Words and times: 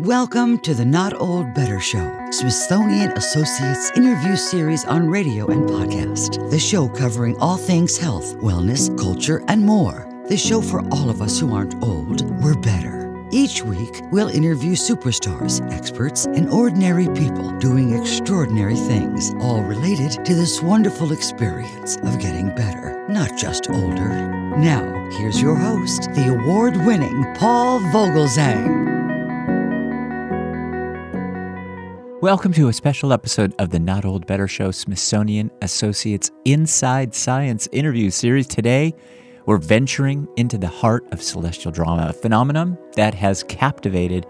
Welcome 0.00 0.58
to 0.58 0.74
the 0.74 0.84
Not 0.84 1.14
Old 1.20 1.54
Better 1.54 1.78
Show, 1.78 2.28
Smithsonian 2.32 3.12
Associates 3.12 3.92
interview 3.96 4.34
series 4.34 4.84
on 4.86 5.08
radio 5.08 5.46
and 5.46 5.68
podcast. 5.70 6.50
The 6.50 6.58
show 6.58 6.88
covering 6.88 7.38
all 7.38 7.56
things 7.56 7.96
health, 7.96 8.36
wellness, 8.38 8.98
culture, 8.98 9.44
and 9.46 9.62
more. 9.62 10.04
The 10.28 10.36
show 10.36 10.60
for 10.60 10.80
all 10.92 11.10
of 11.10 11.22
us 11.22 11.38
who 11.38 11.54
aren't 11.54 11.80
old, 11.80 12.28
we're 12.42 12.58
better. 12.58 13.24
Each 13.30 13.62
week, 13.62 14.02
we'll 14.10 14.30
interview 14.30 14.72
superstars, 14.72 15.60
experts, 15.72 16.26
and 16.26 16.48
ordinary 16.50 17.06
people 17.10 17.56
doing 17.58 17.96
extraordinary 17.96 18.74
things, 18.74 19.32
all 19.38 19.62
related 19.62 20.24
to 20.24 20.34
this 20.34 20.60
wonderful 20.60 21.12
experience 21.12 21.98
of 21.98 22.18
getting 22.18 22.52
better, 22.56 23.06
not 23.08 23.38
just 23.38 23.70
older. 23.70 24.28
Now, 24.58 25.08
here's 25.12 25.40
your 25.40 25.54
host, 25.54 26.12
the 26.14 26.34
award 26.34 26.76
winning 26.78 27.24
Paul 27.36 27.78
Vogelzang. 27.78 28.93
Welcome 32.24 32.54
to 32.54 32.68
a 32.68 32.72
special 32.72 33.12
episode 33.12 33.54
of 33.58 33.68
the 33.68 33.78
Not 33.78 34.06
Old 34.06 34.26
Better 34.26 34.48
Show 34.48 34.70
Smithsonian 34.70 35.50
Associates 35.60 36.30
Inside 36.46 37.14
Science 37.14 37.68
interview 37.70 38.08
series. 38.08 38.46
Today, 38.46 38.94
we're 39.44 39.58
venturing 39.58 40.26
into 40.38 40.56
the 40.56 40.66
heart 40.66 41.04
of 41.12 41.22
celestial 41.22 41.70
drama, 41.70 42.06
a 42.08 42.12
phenomenon 42.14 42.78
that 42.96 43.12
has 43.12 43.42
captivated 43.42 44.24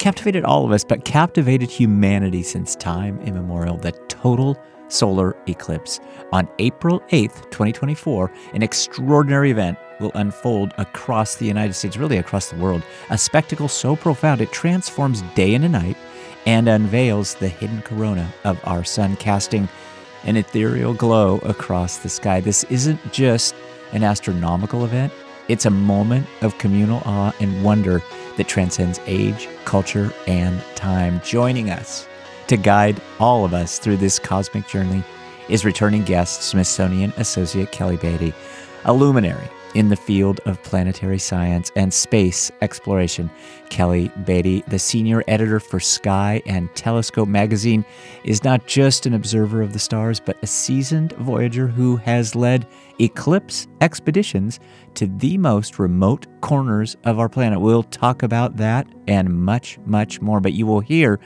captivated 0.00 0.44
all 0.44 0.64
of 0.64 0.72
us, 0.72 0.82
but 0.82 1.04
captivated 1.04 1.70
humanity 1.70 2.42
since 2.42 2.74
time 2.74 3.20
immemorial, 3.20 3.76
the 3.76 3.92
total 4.08 4.58
solar 4.88 5.36
eclipse. 5.46 6.00
On 6.32 6.48
April 6.58 6.98
8th, 7.12 7.44
2024, 7.52 8.32
an 8.54 8.64
extraordinary 8.64 9.52
event 9.52 9.78
will 10.00 10.10
unfold 10.16 10.74
across 10.76 11.36
the 11.36 11.46
United 11.46 11.74
States, 11.74 11.96
really 11.96 12.16
across 12.16 12.50
the 12.50 12.56
world. 12.56 12.82
A 13.10 13.16
spectacle 13.16 13.68
so 13.68 13.94
profound 13.94 14.40
it 14.40 14.50
transforms 14.50 15.22
day 15.36 15.54
into 15.54 15.68
night 15.68 15.96
and 16.46 16.68
unveils 16.68 17.34
the 17.34 17.48
hidden 17.48 17.82
corona 17.82 18.32
of 18.44 18.60
our 18.64 18.84
sun, 18.84 19.16
casting 19.16 19.68
an 20.24 20.36
ethereal 20.36 20.94
glow 20.94 21.38
across 21.38 21.98
the 21.98 22.08
sky. 22.08 22.40
This 22.40 22.64
isn't 22.64 23.12
just 23.12 23.54
an 23.92 24.02
astronomical 24.02 24.84
event, 24.84 25.12
it's 25.48 25.66
a 25.66 25.70
moment 25.70 26.26
of 26.40 26.56
communal 26.58 27.02
awe 27.04 27.32
and 27.40 27.64
wonder 27.64 28.00
that 28.36 28.48
transcends 28.48 29.00
age, 29.06 29.48
culture, 29.64 30.12
and 30.26 30.62
time. 30.74 31.20
Joining 31.24 31.70
us 31.70 32.06
to 32.46 32.56
guide 32.56 33.00
all 33.18 33.44
of 33.44 33.52
us 33.52 33.78
through 33.78 33.98
this 33.98 34.18
cosmic 34.18 34.66
journey 34.66 35.02
is 35.48 35.64
returning 35.64 36.04
guest 36.04 36.42
Smithsonian 36.42 37.12
Associate 37.16 37.70
Kelly 37.70 37.96
Beatty, 37.96 38.32
a 38.84 38.92
luminary 38.92 39.48
in 39.74 39.88
the 39.88 39.96
field 39.96 40.40
of 40.46 40.62
planetary 40.62 41.18
science 41.18 41.70
and 41.76 41.92
space 41.92 42.50
exploration. 42.60 43.30
Kelly 43.70 44.10
Beatty, 44.24 44.62
the 44.68 44.78
senior 44.78 45.24
editor 45.28 45.58
for 45.60 45.80
Sky 45.80 46.42
and 46.46 46.74
Telescope 46.74 47.28
magazine, 47.28 47.84
is 48.24 48.44
not 48.44 48.66
just 48.66 49.06
an 49.06 49.14
observer 49.14 49.62
of 49.62 49.72
the 49.72 49.78
stars, 49.78 50.20
but 50.20 50.36
a 50.42 50.46
seasoned 50.46 51.12
voyager 51.12 51.66
who 51.66 51.96
has 51.96 52.34
led 52.34 52.66
eclipse 53.00 53.66
expeditions 53.80 54.60
to 54.94 55.06
the 55.06 55.38
most 55.38 55.78
remote 55.78 56.26
corners 56.40 56.96
of 57.04 57.18
our 57.18 57.28
planet. 57.28 57.60
We'll 57.60 57.82
talk 57.84 58.22
about 58.22 58.56
that 58.58 58.86
and 59.08 59.32
much, 59.42 59.78
much 59.86 60.20
more, 60.20 60.40
but 60.40 60.52
you 60.52 60.66
will 60.66 60.80
hear 60.80 61.18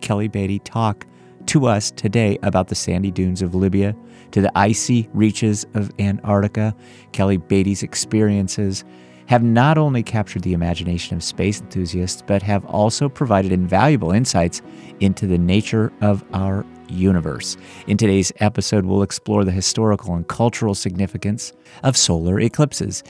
Kelly 0.00 0.28
Beatty 0.28 0.58
talk 0.58 1.06
to 1.46 1.66
us 1.66 1.90
today 1.90 2.38
about 2.42 2.68
the 2.68 2.74
sandy 2.74 3.10
dunes 3.10 3.42
of 3.42 3.54
Libya, 3.54 3.94
to 4.32 4.40
the 4.40 4.52
icy 4.56 5.08
reaches 5.12 5.64
of 5.74 5.90
Antarctica. 5.98 6.74
Kelly 7.12 7.36
Beatty's 7.36 7.82
experiences 7.82 8.84
have 9.26 9.42
not 9.42 9.78
only 9.78 10.02
captured 10.02 10.42
the 10.42 10.52
imagination 10.52 11.16
of 11.16 11.22
space 11.22 11.60
enthusiasts, 11.60 12.22
but 12.26 12.42
have 12.42 12.64
also 12.66 13.08
provided 13.08 13.52
invaluable 13.52 14.12
insights 14.12 14.60
into 15.00 15.26
the 15.26 15.38
nature 15.38 15.92
of 16.00 16.24
our 16.32 16.66
universe. 16.88 17.56
In 17.86 17.96
today's 17.96 18.32
episode, 18.40 18.84
we'll 18.84 19.02
explore 19.02 19.44
the 19.44 19.50
historical 19.50 20.14
and 20.14 20.28
cultural 20.28 20.74
significance 20.74 21.52
of 21.82 21.96
solar 21.96 22.38
eclipses. 22.38 23.02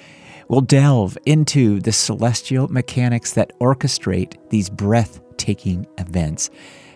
We'll 0.49 0.61
delve 0.61 1.19
into 1.27 1.81
the 1.81 1.93
celestial 1.93 2.69
mechanics 2.69 3.33
that 3.33 3.59
orchestrate 3.59 4.37
these 4.51 4.71
breathtaking 4.71 5.87
events. 5.99 6.51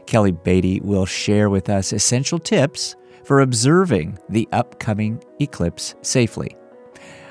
Kelly 0.09 0.33
Beatty 0.33 0.81
will 0.81 1.05
share 1.05 1.51
with 1.51 1.69
us 1.69 1.93
essential 1.93 2.39
tips 2.39 2.97
for 3.25 3.43
observing 3.43 4.19
the 4.31 4.49
upcoming 4.53 5.23
eclipse 5.39 5.95
safely. 6.01 6.57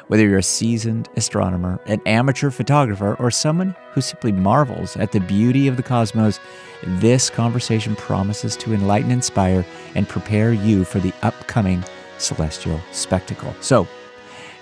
Whether 0.09 0.27
you're 0.27 0.37
a 0.37 0.43
seasoned 0.43 1.09
astronomer, 1.15 1.81
an 1.87 2.01
amateur 2.05 2.51
photographer, 2.51 3.15
or 3.15 3.31
someone 3.31 3.75
who 3.93 4.01
simply 4.01 4.31
marvels 4.31 4.95
at 4.95 5.11
the 5.11 5.19
beauty 5.19 5.67
of 5.67 5.75
the 5.75 5.81
cosmos, 5.81 6.39
this 6.83 7.31
conversation 7.31 7.95
promises 7.95 8.55
to 8.57 8.75
enlighten, 8.75 9.09
inspire, 9.09 9.65
and 9.95 10.07
prepare 10.07 10.53
you 10.53 10.83
for 10.83 10.99
the 10.99 11.13
upcoming 11.23 11.83
celestial 12.19 12.79
spectacle. 12.91 13.55
So, 13.59 13.87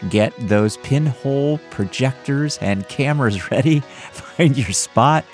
get 0.09 0.33
those 0.47 0.77
pinhole 0.77 1.57
projectors 1.69 2.59
and 2.59 2.87
cameras 2.87 3.51
ready, 3.51 3.81
find 3.81 4.57
your 4.57 4.71
spot, 4.71 5.25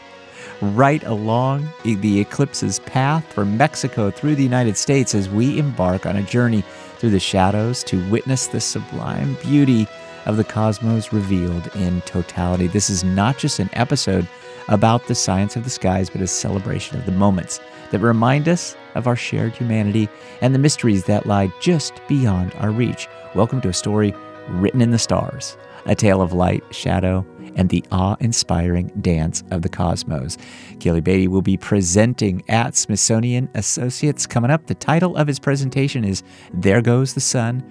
right 0.62 1.04
along 1.04 1.68
the 1.84 2.20
eclipse's 2.20 2.80
path 2.80 3.26
from 3.34 3.58
Mexico 3.58 4.12
through 4.12 4.36
the 4.36 4.44
United 4.44 4.78
States 4.78 5.16
as 5.16 5.30
we 5.30 5.58
embark 5.58 6.06
on 6.06 6.16
a 6.16 6.24
journey 6.24 6.64
through 6.98 7.10
the 7.10 7.20
shadows 7.20 7.84
to 7.84 8.10
witness 8.10 8.48
the 8.48 8.62
sublime 8.62 9.36
beauty 9.42 9.88
of 10.26 10.38
the 10.38 10.44
cosmos 10.44 11.12
revealed 11.12 11.68
in 11.76 12.00
totality. 12.02 12.68
This 12.68 12.90
is 12.90 13.04
not 13.04 13.40
just 13.40 13.60
an 13.60 13.70
episode 13.74 14.28
about 14.68 15.08
the 15.08 15.16
science 15.16 15.56
of 15.56 15.64
the 15.64 15.70
skies, 15.70 16.10
but 16.10 16.22
a 16.22 16.28
celebration 16.28 17.00
of 17.00 17.06
the 17.08 17.12
moments 17.12 17.60
that 17.90 18.00
remind 18.00 18.48
us 18.48 18.76
of 18.94 19.08
our 19.08 19.16
shared 19.16 19.56
humanity 19.56 20.08
and 20.42 20.54
the 20.54 20.60
mysteries 20.60 21.06
that 21.06 21.26
lie 21.26 21.52
just 21.60 22.00
beyond 22.08 22.54
our 22.60 22.70
reach. 22.70 23.08
Welcome 23.34 23.62
to 23.62 23.70
a 23.70 23.74
story 23.74 24.14
written 24.48 24.82
in 24.82 24.92
the 24.92 25.00
stars, 25.00 25.58
a 25.86 25.96
tale 25.96 26.22
of 26.22 26.34
light, 26.34 26.64
shadow, 26.70 27.26
and 27.56 27.70
the 27.70 27.84
awe 27.92 28.16
inspiring 28.20 28.88
dance 29.02 29.44
of 29.52 29.62
the 29.62 29.70
cosmos. 29.70 30.38
Kelly 30.80 31.02
Beatty 31.02 31.28
will 31.28 31.42
be 31.42 31.58
presenting 31.58 32.44
at 32.50 32.76
Smithsonian 32.76 33.50
Associates 33.56 34.26
coming 34.26 34.52
up. 34.52 34.68
The 34.68 34.76
title 34.76 35.16
of 35.18 35.28
his 35.28 35.40
presentation 35.40 36.04
is 36.04 36.24
There 36.54 36.82
Goes 36.82 37.14
the 37.14 37.22
Sun 37.22 37.64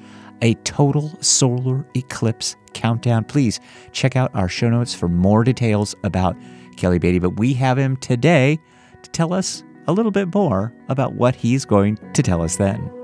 a 0.43 0.55
total 0.65 1.13
solar 1.21 1.85
eclipse 1.95 2.57
countdown. 2.73 3.25
Please 3.25 3.61
check 3.93 4.17
out 4.17 4.31
our 4.35 4.49
show 4.49 4.71
notes 4.71 4.95
for 4.95 5.09
more 5.09 5.45
details 5.45 5.95
about 6.05 6.37
Kelly 6.77 6.99
Beatty. 6.99 7.19
But 7.19 7.39
we 7.39 7.53
have 7.55 7.79
him 7.79 7.97
today 7.97 8.59
to 9.03 9.11
tell 9.11 9.33
us 9.33 9.65
a 9.87 9.93
little 9.93 10.13
bit 10.13 10.35
more 10.35 10.73
about 10.89 11.15
what 11.15 11.35
he's 11.35 11.65
going 11.65 11.99
to 12.15 12.23
tell 12.23 12.43
us 12.43 12.57
then. 12.57 13.00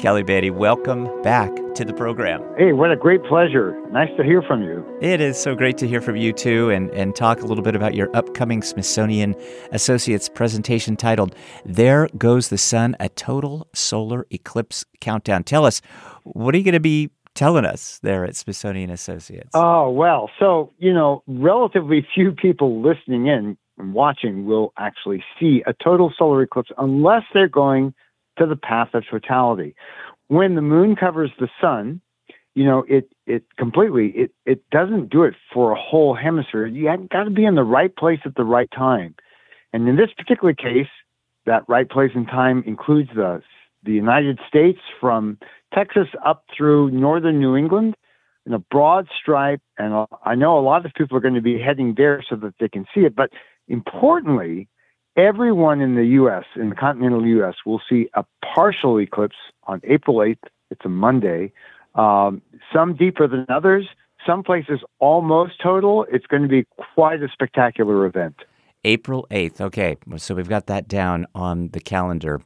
Kelly 0.00 0.22
Beatty, 0.22 0.50
welcome 0.50 1.22
back 1.22 1.50
to 1.74 1.84
the 1.84 1.94
program. 1.94 2.42
Hey, 2.58 2.72
what 2.72 2.90
a 2.90 2.96
great 2.96 3.22
pleasure. 3.24 3.80
Nice 3.90 4.10
to 4.16 4.24
hear 4.24 4.42
from 4.42 4.62
you. 4.62 4.84
It 5.00 5.20
is 5.20 5.38
so 5.38 5.54
great 5.54 5.78
to 5.78 5.88
hear 5.88 6.00
from 6.00 6.16
you 6.16 6.32
too 6.32 6.70
and, 6.70 6.90
and 6.90 7.14
talk 7.14 7.40
a 7.40 7.46
little 7.46 7.62
bit 7.64 7.74
about 7.74 7.94
your 7.94 8.14
upcoming 8.14 8.62
Smithsonian 8.62 9.34
Associates 9.72 10.28
presentation 10.28 10.96
titled 10.96 11.34
There 11.64 12.08
Goes 12.18 12.48
the 12.48 12.58
Sun, 12.58 12.96
a 13.00 13.08
Total 13.08 13.66
Solar 13.72 14.26
Eclipse 14.30 14.84
Countdown. 15.00 15.44
Tell 15.44 15.64
us, 15.64 15.80
what 16.24 16.54
are 16.54 16.58
you 16.58 16.64
going 16.64 16.74
to 16.74 16.80
be 16.80 17.10
telling 17.34 17.64
us 17.64 17.98
there 18.02 18.24
at 18.24 18.36
Smithsonian 18.36 18.90
Associates? 18.90 19.50
Oh, 19.54 19.90
well, 19.90 20.30
so, 20.38 20.72
you 20.78 20.92
know, 20.92 21.22
relatively 21.26 22.06
few 22.14 22.32
people 22.32 22.82
listening 22.82 23.26
in 23.26 23.56
and 23.78 23.94
watching 23.94 24.44
will 24.44 24.72
actually 24.78 25.24
see 25.40 25.62
a 25.66 25.72
total 25.72 26.12
solar 26.16 26.42
eclipse 26.42 26.70
unless 26.78 27.22
they're 27.32 27.48
going 27.48 27.94
to 28.38 28.46
the 28.46 28.56
path 28.56 28.88
of 28.94 29.04
totality. 29.08 29.74
When 30.28 30.54
the 30.54 30.62
moon 30.62 30.96
covers 30.96 31.30
the 31.38 31.48
sun, 31.60 32.00
you 32.54 32.64
know, 32.64 32.84
it 32.88 33.10
it 33.26 33.44
completely 33.58 34.08
it 34.10 34.32
it 34.46 34.68
doesn't 34.70 35.10
do 35.10 35.24
it 35.24 35.34
for 35.52 35.72
a 35.72 35.80
whole 35.80 36.14
hemisphere. 36.14 36.66
You 36.66 36.88
have 36.88 37.08
got 37.08 37.24
to 37.24 37.30
be 37.30 37.44
in 37.44 37.56
the 37.56 37.64
right 37.64 37.94
place 37.94 38.20
at 38.24 38.36
the 38.36 38.44
right 38.44 38.70
time. 38.70 39.14
And 39.72 39.88
in 39.88 39.96
this 39.96 40.10
particular 40.16 40.54
case, 40.54 40.88
that 41.46 41.68
right 41.68 41.88
place 41.88 42.12
and 42.14 42.26
time 42.26 42.62
includes 42.66 43.10
the 43.14 43.42
the 43.82 43.92
United 43.92 44.38
States 44.48 44.78
from 45.00 45.38
Texas 45.74 46.08
up 46.24 46.44
through 46.56 46.90
northern 46.90 47.38
New 47.40 47.56
England 47.56 47.96
in 48.46 48.52
a 48.52 48.58
broad 48.58 49.08
stripe. 49.20 49.60
And 49.78 49.92
uh, 49.92 50.06
I 50.24 50.34
know 50.34 50.58
a 50.58 50.60
lot 50.60 50.86
of 50.86 50.92
people 50.94 51.16
are 51.16 51.20
going 51.20 51.34
to 51.34 51.42
be 51.42 51.58
heading 51.58 51.94
there 51.96 52.24
so 52.28 52.36
that 52.36 52.54
they 52.60 52.68
can 52.68 52.86
see 52.94 53.00
it. 53.00 53.14
But 53.14 53.30
importantly, 53.68 54.68
everyone 55.16 55.80
in 55.80 55.94
the 55.94 56.04
U.S., 56.04 56.44
in 56.56 56.70
the 56.70 56.74
continental 56.74 57.26
U.S., 57.26 57.54
will 57.64 57.80
see 57.88 58.08
a 58.14 58.24
partial 58.54 58.98
eclipse 59.00 59.36
on 59.64 59.80
April 59.84 60.16
8th. 60.16 60.38
It's 60.70 60.84
a 60.84 60.88
Monday. 60.88 61.52
Um, 61.94 62.42
some 62.72 62.94
deeper 62.94 63.28
than 63.28 63.46
others. 63.48 63.86
Some 64.26 64.42
places 64.42 64.80
almost 64.98 65.60
total. 65.62 66.06
It's 66.10 66.26
going 66.26 66.42
to 66.42 66.48
be 66.48 66.66
quite 66.94 67.22
a 67.22 67.28
spectacular 67.32 68.06
event. 68.06 68.36
April 68.84 69.26
8th. 69.30 69.60
Okay, 69.60 69.96
so 70.16 70.34
we've 70.34 70.48
got 70.48 70.66
that 70.66 70.88
down 70.88 71.26
on 71.34 71.68
the 71.68 71.80
calendar. 71.80 72.40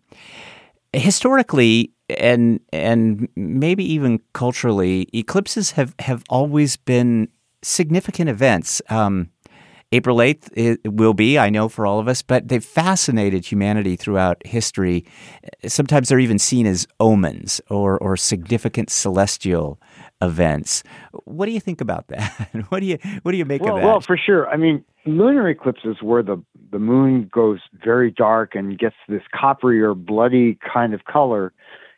Historically, 0.93 1.93
and 2.09 2.61
and 2.73 3.29
maybe 3.37 3.85
even 3.85 4.20
culturally, 4.32 5.09
eclipses 5.12 5.73
have, 5.73 5.94
have 5.99 6.25
always 6.31 6.76
been 6.76 7.29
significant 7.62 8.31
events. 8.31 8.81
Um, 8.88 9.31
April 9.90 10.19
8th 10.19 10.50
it 10.55 10.93
will 10.93 11.14
be, 11.14 11.38
I 11.38 11.49
know, 11.49 11.69
for 11.69 11.87
all 11.87 11.99
of 11.99 12.08
us, 12.08 12.20
but 12.20 12.49
they've 12.49 12.64
fascinated 12.64 13.46
humanity 13.46 13.96
throughout 13.96 14.37
history. 14.46 15.06
Sometimes 15.67 16.08
they're 16.08 16.19
even 16.19 16.38
seen 16.38 16.67
as 16.67 16.87
omens 17.00 17.61
or, 17.70 17.96
or 17.99 18.17
significant 18.17 18.90
celestial 18.90 19.81
events. 20.20 20.82
What 21.25 21.46
do 21.46 21.52
you 21.52 21.61
think 21.61 21.81
about 21.81 22.08
that? 22.08 22.50
what 22.69 22.81
do 22.81 22.87
you 22.87 22.99
what 23.23 23.32
do 23.32 23.38
you 23.38 23.46
make 23.46 23.62
well, 23.62 23.76
of 23.76 23.81
that? 23.81 23.87
Well, 23.87 24.00
for 24.00 24.19
sure. 24.19 24.49
I 24.49 24.56
mean, 24.56 24.85
lunar 25.06 25.49
eclipses 25.49 25.96
where 26.02 26.23
the 26.23 26.43
the 26.70 26.79
moon 26.79 27.31
goes 27.32 27.61
very 27.82 28.11
dark 28.11 28.55
and 28.55 28.79
gets 28.79 28.96
this 29.08 29.23
coppery 29.34 29.81
or 29.81 29.94
bloody 29.94 30.58
kind 30.73 30.93
of 30.93 31.05
color 31.05 31.52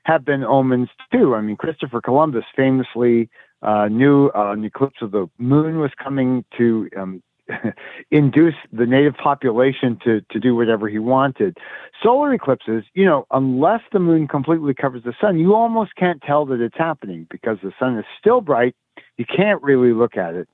have 0.04 0.24
been 0.24 0.44
omens 0.44 0.88
too. 1.12 1.34
I 1.34 1.40
mean, 1.40 1.56
Christopher 1.56 2.00
Columbus 2.00 2.44
famously 2.54 3.28
uh, 3.62 3.88
knew 3.88 4.30
uh, 4.34 4.52
an 4.52 4.64
eclipse 4.64 5.02
of 5.02 5.10
the 5.10 5.28
moon 5.38 5.78
was 5.78 5.90
coming 6.02 6.44
to 6.56 6.88
um, 6.96 7.22
induce 8.10 8.54
the 8.72 8.86
native 8.86 9.14
population 9.16 9.98
to, 10.04 10.20
to 10.30 10.40
do 10.40 10.54
whatever 10.54 10.88
he 10.88 10.98
wanted. 10.98 11.58
Solar 12.02 12.32
eclipses, 12.32 12.84
you 12.94 13.04
know, 13.04 13.26
unless 13.30 13.80
the 13.92 13.98
moon 13.98 14.28
completely 14.28 14.74
covers 14.74 15.02
the 15.04 15.14
sun, 15.20 15.38
you 15.38 15.54
almost 15.54 15.94
can't 15.96 16.22
tell 16.22 16.46
that 16.46 16.60
it's 16.60 16.76
happening 16.76 17.26
because 17.30 17.58
the 17.62 17.72
sun 17.78 17.98
is 17.98 18.04
still 18.18 18.40
bright. 18.40 18.74
You 19.16 19.24
can't 19.24 19.62
really 19.62 19.92
look 19.92 20.16
at 20.16 20.34
it. 20.34 20.48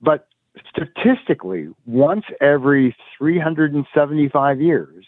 But 0.00 0.28
statistically, 0.68 1.68
once 1.86 2.24
every 2.40 2.96
375 3.18 4.60
years, 4.60 5.04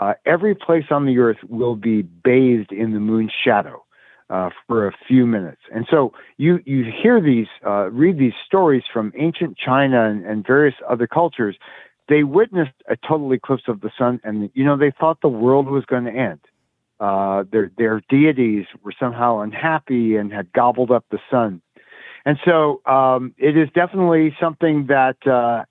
uh, 0.00 0.14
every 0.26 0.54
place 0.54 0.86
on 0.90 1.06
the 1.06 1.18
earth 1.18 1.38
will 1.48 1.76
be 1.76 2.02
bathed 2.02 2.72
in 2.72 2.92
the 2.92 3.00
moon's 3.00 3.32
shadow 3.44 3.84
uh, 4.32 4.48
for 4.66 4.86
a 4.86 4.92
few 5.06 5.26
minutes. 5.26 5.60
And 5.74 5.86
so 5.90 6.14
you 6.38 6.60
you 6.64 6.84
hear 6.84 7.20
these, 7.20 7.48
uh, 7.66 7.90
read 7.90 8.18
these 8.18 8.32
stories 8.46 8.82
from 8.90 9.12
ancient 9.16 9.58
China 9.58 10.08
and, 10.08 10.24
and, 10.24 10.46
various 10.46 10.74
other 10.88 11.06
cultures. 11.06 11.56
They 12.08 12.24
witnessed 12.24 12.72
a 12.88 12.96
total 12.96 13.30
eclipse 13.32 13.64
of 13.68 13.82
the 13.82 13.90
sun, 13.98 14.20
and 14.24 14.50
you 14.54 14.64
know 14.64 14.76
they 14.78 14.90
thought 14.90 15.20
the 15.20 15.28
world 15.28 15.66
was 15.68 15.84
going 15.84 16.04
to 16.04 16.10
end. 16.10 16.40
Uh, 16.98 17.44
their 17.52 17.70
their 17.76 18.00
deities 18.08 18.64
were 18.82 18.94
somehow 18.98 19.40
unhappy 19.40 20.16
and 20.16 20.32
had 20.32 20.50
gobbled 20.52 20.90
up 20.90 21.04
the 21.10 21.20
sun. 21.30 21.60
And 22.24 22.38
so 22.44 22.80
um, 22.86 23.34
it 23.36 23.56
is 23.56 23.68
definitely 23.74 24.34
something 24.40 24.86
that 24.86 25.16
uh, 25.26 25.64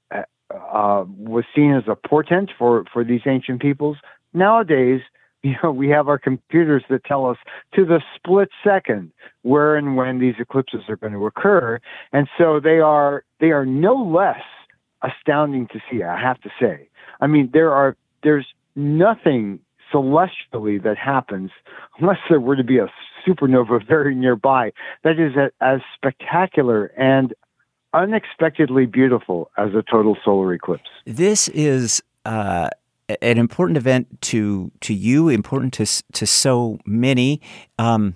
uh, 0.54 1.06
was 1.08 1.46
seen 1.56 1.74
as 1.74 1.84
a 1.88 1.96
portent 1.96 2.52
for, 2.60 2.84
for 2.92 3.04
these 3.06 3.22
ancient 3.26 3.62
peoples. 3.62 3.98
Nowadays, 4.34 5.02
you 5.44 5.56
know, 5.64 5.72
we 5.72 5.90
have 5.90 6.08
our 6.08 6.20
computers 6.20 6.84
that 6.90 7.04
tell 7.04 7.26
us 7.26 7.38
to 7.74 7.86
the 7.86 8.02
split 8.16 8.50
second 8.64 9.12
where 9.42 9.76
and 9.76 9.96
when 9.96 10.20
these 10.20 10.36
eclipses 10.40 10.82
are 10.88 10.98
going 10.98 11.14
to 11.14 11.26
occur, 11.26 11.80
and 12.14 12.28
so 12.38 12.60
they 12.60 12.80
are 12.80 13.24
they 13.40 13.52
are 13.52 13.66
no 13.66 13.96
less 13.96 14.44
astounding 15.02 15.68
to 15.68 15.80
see. 15.90 16.04
I 16.04 16.20
have 16.20 16.40
to 16.42 16.50
say. 16.60 16.88
I 17.20 17.28
mean, 17.28 17.50
there 17.54 17.72
are 17.72 17.96
there's 18.24 18.48
nothing 18.76 19.60
celestially 19.92 20.78
that 20.78 20.98
happens 20.98 21.52
unless 22.00 22.20
there 22.30 22.40
were 22.40 22.56
to 22.56 22.64
be 22.64 22.78
a 22.78 22.88
supernova 23.28 23.86
very 23.86 24.16
nearby 24.16 24.72
that 25.04 25.20
is 25.20 25.34
as 25.60 25.82
spectacular 25.96 26.86
and 26.98 27.34
unexpectedly 27.94 28.86
beautiful 28.86 29.52
as 29.58 29.74
a 29.74 29.84
total 29.84 30.16
solar 30.24 30.54
eclipse. 30.54 30.90
This 31.06 31.50
is 31.50 32.02
uh, 32.26 32.70
an 33.22 33.38
important 33.38 33.78
event 33.78 34.22
to 34.22 34.72
to 34.82 34.94
you, 34.94 35.30
important 35.30 35.74
to 35.74 35.86
to 36.14 36.26
so 36.26 36.80
many. 36.86 37.42
Um, 37.78 38.16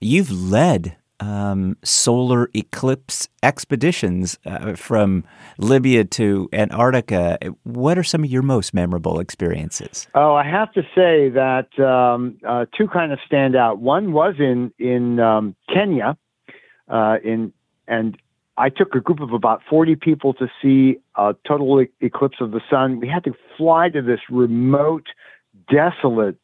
you've 0.00 0.30
led 0.30 0.96
um, 1.20 1.76
solar 1.82 2.48
eclipse 2.54 3.28
expeditions 3.42 4.38
uh, 4.46 4.74
from 4.74 5.24
Libya 5.58 6.04
to 6.04 6.48
Antarctica. 6.52 7.38
What 7.64 7.98
are 7.98 8.04
some 8.04 8.24
of 8.24 8.30
your 8.30 8.42
most 8.42 8.72
memorable 8.72 9.18
experiences? 9.20 10.06
Oh, 10.14 10.34
I 10.34 10.44
have 10.44 10.72
to 10.72 10.82
say 10.94 11.28
that 11.30 11.78
um, 11.78 12.38
uh, 12.46 12.66
two 12.76 12.88
kind 12.88 13.12
of 13.12 13.18
stand 13.26 13.56
out. 13.56 13.78
One 13.78 14.12
was 14.12 14.34
in 14.38 14.72
in 14.78 15.20
um, 15.20 15.56
Kenya, 15.72 16.16
uh, 16.88 17.16
in 17.24 17.52
and 17.86 18.16
I 18.58 18.68
took 18.70 18.94
a 18.94 19.00
group 19.00 19.20
of 19.20 19.32
about 19.32 19.62
40 19.70 19.96
people 19.96 20.34
to 20.34 20.48
see 20.60 20.98
a 21.16 21.34
total 21.46 21.80
e- 21.80 21.88
eclipse 22.00 22.38
of 22.40 22.50
the 22.50 22.60
sun. 22.68 22.98
We 22.98 23.08
had 23.08 23.24
to 23.24 23.32
fly 23.56 23.88
to 23.90 24.02
this 24.02 24.20
remote, 24.28 25.06
desolate 25.70 26.36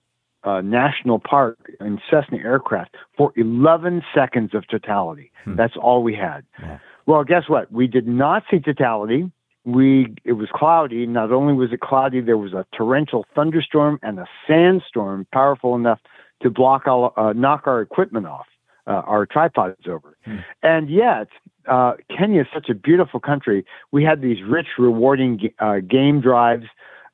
uh, 0.44 0.61
national 0.61 1.19
park 1.19 1.58
in 1.81 2.00
Cessna 2.11 2.38
aircraft 2.38 2.96
for 3.16 3.32
11 3.37 4.02
seconds 4.14 4.55
of 4.55 4.66
totality. 4.69 5.32
Hmm. 5.44 5.56
That's 5.56 5.75
all 5.76 6.02
we 6.02 6.14
had. 6.14 6.44
Yeah. 6.61 6.78
Well, 7.06 7.25
guess 7.25 7.49
what? 7.49 7.72
We 7.72 7.87
did 7.87 8.06
not 8.06 8.44
see 8.50 8.60
totality. 8.60 9.31
We 9.64 10.14
it 10.25 10.32
was 10.32 10.49
cloudy. 10.55 11.06
Not 11.06 11.32
only 11.32 11.55
was 11.55 11.72
it 11.72 11.81
cloudy, 11.81 12.20
there 12.20 12.37
was 12.37 12.52
a 12.52 12.67
torrential 12.76 13.25
thunderstorm 13.34 13.99
and 14.02 14.19
a 14.19 14.26
sandstorm 14.46 15.26
powerful 15.32 15.75
enough 15.75 16.00
to 16.43 16.50
block 16.50 16.87
all, 16.87 17.14
uh, 17.17 17.32
knock 17.32 17.67
our 17.67 17.81
equipment 17.81 18.26
off, 18.26 18.46
uh, 18.86 19.02
our 19.06 19.26
tripods 19.26 19.86
over. 19.88 20.16
Hmm. 20.25 20.38
And 20.62 20.90
yet, 20.90 21.28
uh, 21.69 21.94
Kenya 22.16 22.42
is 22.42 22.46
such 22.52 22.69
a 22.69 22.75
beautiful 22.75 23.20
country. 23.20 23.64
We 23.92 24.04
had 24.04 24.20
these 24.20 24.42
rich, 24.46 24.66
rewarding 24.78 25.50
uh, 25.58 25.76
game 25.88 26.20
drives, 26.20 26.66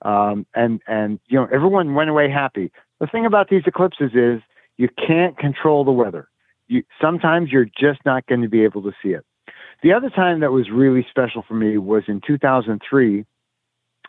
um, 0.03 0.47
and 0.55 0.81
and 0.87 1.21
you 1.29 1.39
know 1.39 1.47
everyone 1.53 1.95
went 1.95 2.11
away 2.11 2.31
happy. 2.31 2.73
The 3.01 3.07
thing 3.07 3.27
about 3.27 3.49
these 3.49 3.63
eclipses 3.67 4.13
is 4.15 4.41
you 4.77 4.89
can't 5.07 5.39
control 5.39 5.85
the 5.85 5.93
weather. 5.93 6.29
You 6.69 6.83
sometimes 7.01 7.51
you're 7.51 7.67
just 7.67 8.01
not 8.05 8.27
going 8.27 8.43
to 8.43 8.49
be 8.49 8.65
able 8.65 8.83
to 8.83 8.93
see 9.03 9.11
it. 9.11 9.25
The 9.83 9.93
other 9.93 10.11
time 10.11 10.41
that 10.41 10.53
was 10.53 10.71
really 10.71 11.07
special 11.09 11.43
for 11.47 11.55
me 11.55 11.79
was 11.79 12.05
in 12.07 12.21
2003 12.27 13.25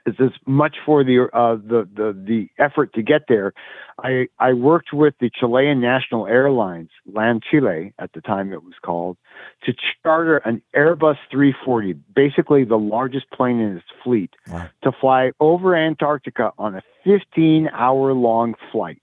is 0.05 0.15
as 0.19 0.31
much 0.45 0.77
for 0.85 1.03
the 1.03 1.27
uh, 1.33 1.55
the 1.55 1.87
the 1.93 2.13
the 2.13 2.47
effort 2.57 2.93
to 2.93 3.01
get 3.01 3.23
there. 3.27 3.53
I 3.99 4.27
I 4.39 4.53
worked 4.53 4.93
with 4.93 5.13
the 5.19 5.29
Chilean 5.29 5.79
National 5.79 6.27
Airlines, 6.27 6.89
LAN 7.11 7.39
Chile 7.49 7.93
at 7.99 8.13
the 8.13 8.21
time 8.21 8.53
it 8.53 8.63
was 8.63 8.73
called, 8.81 9.17
to 9.63 9.73
charter 10.03 10.37
an 10.37 10.61
Airbus 10.75 11.17
340, 11.29 11.93
basically 12.15 12.63
the 12.63 12.77
largest 12.77 13.29
plane 13.31 13.59
in 13.59 13.77
its 13.77 13.85
fleet, 14.03 14.31
wow. 14.47 14.69
to 14.83 14.91
fly 14.91 15.31
over 15.39 15.75
Antarctica 15.75 16.51
on 16.57 16.75
a 16.75 16.81
15 17.03 17.69
hour 17.73 18.13
long 18.13 18.55
flight. 18.71 19.00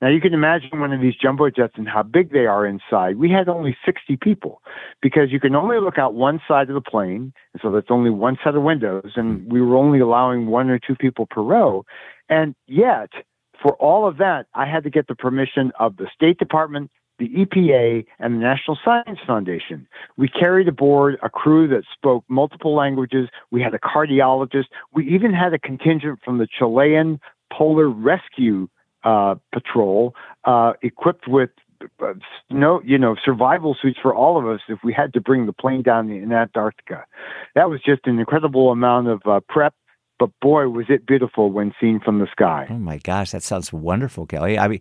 Now 0.00 0.08
you 0.08 0.20
can 0.20 0.32
imagine 0.32 0.78
one 0.78 0.92
of 0.92 1.00
these 1.00 1.14
jumbo 1.20 1.50
jets 1.50 1.74
and 1.76 1.88
how 1.88 2.04
big 2.04 2.32
they 2.32 2.46
are 2.46 2.64
inside. 2.64 3.16
We 3.18 3.30
had 3.30 3.48
only 3.48 3.76
60 3.84 4.16
people 4.16 4.62
because 5.02 5.32
you 5.32 5.40
can 5.40 5.56
only 5.56 5.80
look 5.80 5.98
out 5.98 6.14
one 6.14 6.40
side 6.46 6.68
of 6.68 6.74
the 6.74 6.80
plane, 6.80 7.32
and 7.52 7.62
so 7.62 7.72
that's 7.72 7.90
only 7.90 8.10
one 8.10 8.38
set 8.44 8.54
of 8.54 8.62
windows, 8.62 9.12
and 9.16 9.42
hmm. 9.42 9.52
we 9.52 9.60
were 9.60 9.76
only 9.76 9.98
allowing 9.98 10.46
one 10.46 10.70
or 10.70 10.78
two 10.78 10.94
people 10.94 11.26
per 11.26 11.42
row. 11.42 11.84
And 12.28 12.54
yet, 12.66 13.10
for 13.60 13.74
all 13.76 14.06
of 14.06 14.18
that, 14.18 14.46
I 14.54 14.66
had 14.66 14.84
to 14.84 14.90
get 14.90 15.08
the 15.08 15.16
permission 15.16 15.72
of 15.80 15.96
the 15.96 16.06
State 16.14 16.38
Department, 16.38 16.90
the 17.18 17.28
EPA, 17.30 18.04
and 18.20 18.34
the 18.34 18.38
National 18.38 18.78
Science 18.84 19.18
Foundation. 19.26 19.88
We 20.16 20.28
carried 20.28 20.68
aboard 20.68 21.18
a 21.22 21.28
crew 21.28 21.66
that 21.68 21.82
spoke 21.92 22.24
multiple 22.28 22.76
languages. 22.76 23.28
We 23.50 23.62
had 23.62 23.74
a 23.74 23.78
cardiologist. 23.78 24.66
We 24.92 25.08
even 25.08 25.32
had 25.32 25.52
a 25.52 25.58
contingent 25.58 26.20
from 26.24 26.38
the 26.38 26.46
Chilean 26.46 27.18
Polar 27.52 27.88
Rescue 27.88 28.68
uh, 29.08 29.34
patrol 29.52 30.14
uh, 30.44 30.72
equipped 30.82 31.26
with 31.26 31.50
uh, 32.02 32.14
no, 32.50 32.82
you 32.84 32.98
know, 32.98 33.14
survival 33.24 33.76
suits 33.80 33.98
for 34.02 34.14
all 34.14 34.36
of 34.38 34.46
us 34.46 34.60
if 34.68 34.80
we 34.82 34.92
had 34.92 35.12
to 35.14 35.20
bring 35.20 35.46
the 35.46 35.52
plane 35.52 35.82
down 35.82 36.10
in 36.10 36.32
Antarctica. 36.32 37.04
That 37.54 37.70
was 37.70 37.80
just 37.84 38.02
an 38.06 38.18
incredible 38.18 38.70
amount 38.70 39.08
of 39.08 39.22
uh, 39.24 39.40
prep 39.48 39.74
but 40.18 40.30
boy, 40.40 40.68
was 40.68 40.86
it 40.88 41.06
beautiful 41.06 41.50
when 41.50 41.72
seen 41.80 42.00
from 42.00 42.18
the 42.18 42.26
sky. 42.30 42.66
Oh 42.68 42.78
my 42.78 42.98
gosh, 42.98 43.30
that 43.30 43.42
sounds 43.42 43.72
wonderful, 43.72 44.26
Kelly. 44.26 44.58
I 44.58 44.68
mean, 44.68 44.80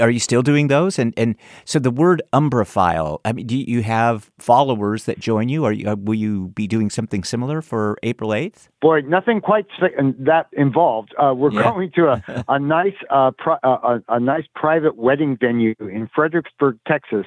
are 0.00 0.10
you 0.10 0.18
still 0.18 0.42
doing 0.42 0.68
those? 0.68 0.98
And 0.98 1.14
and 1.16 1.36
so 1.64 1.78
the 1.78 1.90
word 1.90 2.22
umbraphile. 2.32 3.20
I 3.24 3.32
mean, 3.32 3.46
do 3.46 3.56
you 3.56 3.82
have 3.82 4.30
followers 4.38 5.04
that 5.04 5.18
join 5.18 5.48
you? 5.48 5.64
Are 5.64 5.72
you 5.72 5.90
uh, 5.90 5.96
will 5.96 6.14
you 6.14 6.48
be 6.48 6.66
doing 6.66 6.90
something 6.90 7.24
similar 7.24 7.62
for 7.62 7.98
April 8.02 8.34
eighth? 8.34 8.68
Boy, 8.80 9.00
nothing 9.00 9.40
quite 9.40 9.66
that 9.80 10.46
involved. 10.52 11.14
Uh, 11.18 11.34
we're 11.36 11.52
yeah. 11.52 11.62
going 11.62 11.90
to 11.92 12.08
a 12.08 12.44
a 12.48 12.58
nice 12.58 12.96
uh, 13.10 13.30
pri- 13.32 13.60
uh, 13.62 13.98
a, 14.08 14.14
a 14.16 14.20
nice 14.20 14.44
private 14.54 14.96
wedding 14.96 15.36
venue 15.40 15.74
in 15.80 16.08
Fredericksburg, 16.14 16.78
Texas. 16.86 17.26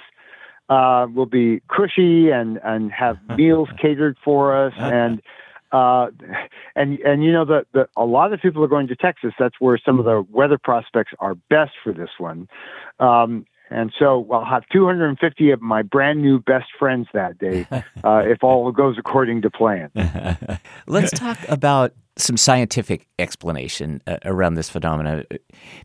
Uh, 0.70 1.08
will 1.16 1.26
be 1.26 1.62
cushy 1.70 2.30
and 2.30 2.60
and 2.62 2.92
have 2.92 3.18
meals 3.38 3.70
catered 3.82 4.18
for 4.22 4.66
us 4.66 4.74
and 4.76 5.22
uh, 5.72 6.08
and 6.76 7.00
and 7.00 7.24
you 7.24 7.32
know 7.32 7.46
that 7.46 7.90
a 7.96 8.06
lot 8.06 8.34
of 8.34 8.42
people 8.42 8.64
are 8.64 8.68
going 8.68 8.88
to 8.88 8.96
Texas. 8.96 9.34
That's 9.38 9.56
where 9.60 9.78
some 9.84 10.00
of 10.00 10.06
the 10.06 10.26
weather 10.32 10.58
prospects 10.58 11.12
are 11.20 11.36
best 11.36 11.72
for 11.84 11.94
this 11.94 12.10
one. 12.18 12.48
Um, 13.00 13.46
and 13.70 13.92
so 14.00 14.26
I'll 14.32 14.46
have 14.46 14.64
250 14.72 15.52
of 15.52 15.62
my 15.62 15.82
brand 15.82 16.22
new 16.22 16.40
best 16.40 16.68
friends 16.80 17.08
that 17.14 17.38
day, 17.38 17.68
uh, 18.04 18.24
if 18.26 18.44
all 18.44 18.72
goes 18.72 18.96
according 18.98 19.42
to 19.42 19.50
plan. 19.50 19.92
Let's 20.88 21.12
talk 21.12 21.38
about 21.50 21.94
some 22.18 22.38
scientific 22.38 23.08
explanation 23.20 24.02
uh, 24.08 24.18
around 24.26 24.56
this 24.56 24.70
phenomenon 24.70 25.24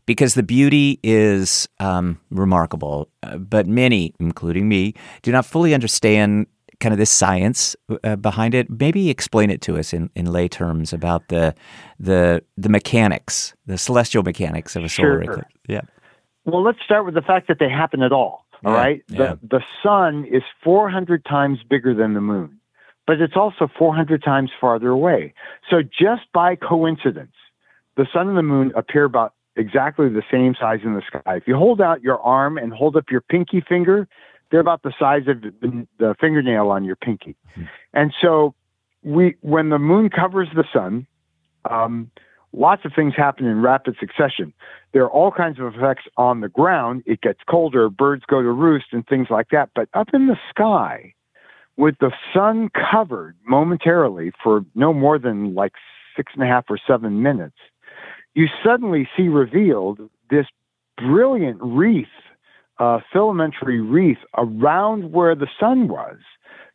because 0.05 0.33
the 0.33 0.43
beauty 0.43 0.99
is 1.03 1.67
um, 1.79 2.19
remarkable, 2.31 3.09
uh, 3.21 3.37
but 3.37 3.67
many, 3.67 4.13
including 4.19 4.67
me, 4.67 4.93
do 5.21 5.31
not 5.31 5.45
fully 5.45 5.73
understand 5.73 6.47
kind 6.83 6.93
of 6.93 6.99
this 6.99 7.09
science 7.09 7.75
uh, 8.03 8.17
behind 8.17 8.53
it. 8.53 8.69
Maybe 8.69 9.09
explain 9.09 9.49
it 9.49 9.61
to 9.61 9.77
us 9.77 9.93
in, 9.93 10.09
in 10.15 10.25
lay 10.25 10.47
terms 10.47 10.93
about 10.93 11.29
the 11.29 11.55
the 11.99 12.43
the 12.57 12.69
mechanics, 12.69 13.53
the 13.65 13.77
celestial 13.77 14.21
mechanics 14.23 14.75
of 14.75 14.83
a 14.83 14.89
solar 14.89 15.21
eclipse. 15.21 15.53
Yeah. 15.67 15.81
Well, 16.45 16.61
let's 16.61 16.79
start 16.83 17.05
with 17.05 17.15
the 17.15 17.21
fact 17.21 17.47
that 17.47 17.57
they 17.59 17.69
happen 17.69 18.03
at 18.03 18.11
all. 18.11 18.45
All 18.65 18.73
Yeah, 18.73 18.77
right, 18.77 19.03
yeah. 19.07 19.17
The 19.17 19.39
the 19.57 19.63
sun 19.81 20.25
is 20.25 20.43
400 20.63 21.25
times 21.25 21.59
bigger 21.67 21.93
than 21.95 22.13
the 22.13 22.21
moon, 22.21 22.59
but 23.07 23.21
it's 23.21 23.37
also 23.37 23.69
400 23.79 24.21
times 24.21 24.51
farther 24.59 24.89
away. 24.89 25.33
So 25.69 25.81
just 25.81 26.23
by 26.33 26.55
coincidence, 26.55 27.35
the 27.95 28.05
sun 28.13 28.27
and 28.27 28.37
the 28.37 28.43
moon 28.43 28.73
appear 28.75 29.05
about 29.05 29.33
exactly 29.55 30.09
the 30.09 30.23
same 30.31 30.55
size 30.59 30.79
in 30.83 30.93
the 30.95 31.01
sky. 31.07 31.35
If 31.35 31.47
you 31.47 31.55
hold 31.55 31.79
out 31.79 32.01
your 32.01 32.19
arm 32.19 32.57
and 32.57 32.73
hold 32.73 32.95
up 32.97 33.05
your 33.09 33.21
pinky 33.21 33.61
finger, 33.61 34.07
they're 34.53 34.61
about 34.61 34.83
the 34.83 34.93
size 34.97 35.23
of 35.27 35.41
the, 35.41 35.87
the 35.97 36.15
fingernail 36.21 36.69
on 36.69 36.85
your 36.85 36.95
pinky. 36.95 37.35
And 37.93 38.13
so 38.21 38.53
we 39.01 39.35
when 39.41 39.67
the 39.69 39.79
moon 39.79 40.09
covers 40.09 40.47
the 40.55 40.63
sun, 40.71 41.07
um, 41.69 42.09
lots 42.53 42.85
of 42.85 42.91
things 42.95 43.15
happen 43.17 43.45
in 43.47 43.61
rapid 43.61 43.97
succession 43.99 44.53
there 44.93 45.03
are 45.03 45.09
all 45.09 45.31
kinds 45.31 45.59
of 45.59 45.73
effects 45.73 46.03
on 46.17 46.39
the 46.39 46.49
ground. 46.49 47.03
It 47.05 47.21
gets 47.21 47.39
colder, 47.49 47.89
birds 47.89 48.23
go 48.27 48.41
to 48.41 48.51
roost, 48.51 48.87
and 48.91 49.05
things 49.05 49.27
like 49.29 49.49
that. 49.51 49.71
But 49.75 49.89
up 49.93 50.09
in 50.13 50.27
the 50.27 50.37
sky, 50.49 51.13
with 51.75 51.95
the 51.99 52.11
sun 52.33 52.69
covered 52.69 53.35
momentarily 53.45 54.31
for 54.41 54.63
no 54.75 54.93
more 54.93 55.17
than 55.17 55.55
like 55.55 55.73
six 56.15 56.31
and 56.35 56.43
a 56.43 56.47
half 56.47 56.65
or 56.69 56.77
seven 56.87 57.23
minutes, 57.23 57.57
you 58.35 58.47
suddenly 58.63 59.09
see 59.17 59.27
revealed 59.27 59.99
this 60.29 60.45
brilliant 60.97 61.59
wreath, 61.61 62.07
uh, 62.83 62.99
filamentary 63.13 63.79
wreath 63.79 64.17
around 64.37 65.11
where 65.11 65.35
the 65.35 65.47
sun 65.59 65.87
was. 65.87 66.17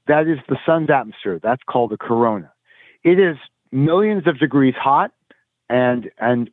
That 0.07 0.27
is 0.27 0.39
the 0.49 0.57
sun's 0.65 0.89
atmosphere. 0.89 1.39
That's 1.43 1.63
called 1.69 1.91
the 1.91 1.99
corona. 1.99 2.51
It 3.05 3.19
is 3.19 3.37
millions 3.71 4.27
of 4.27 4.39
degrees 4.39 4.75
hot 4.75 5.13
and 5.69 6.11
and 6.19 6.51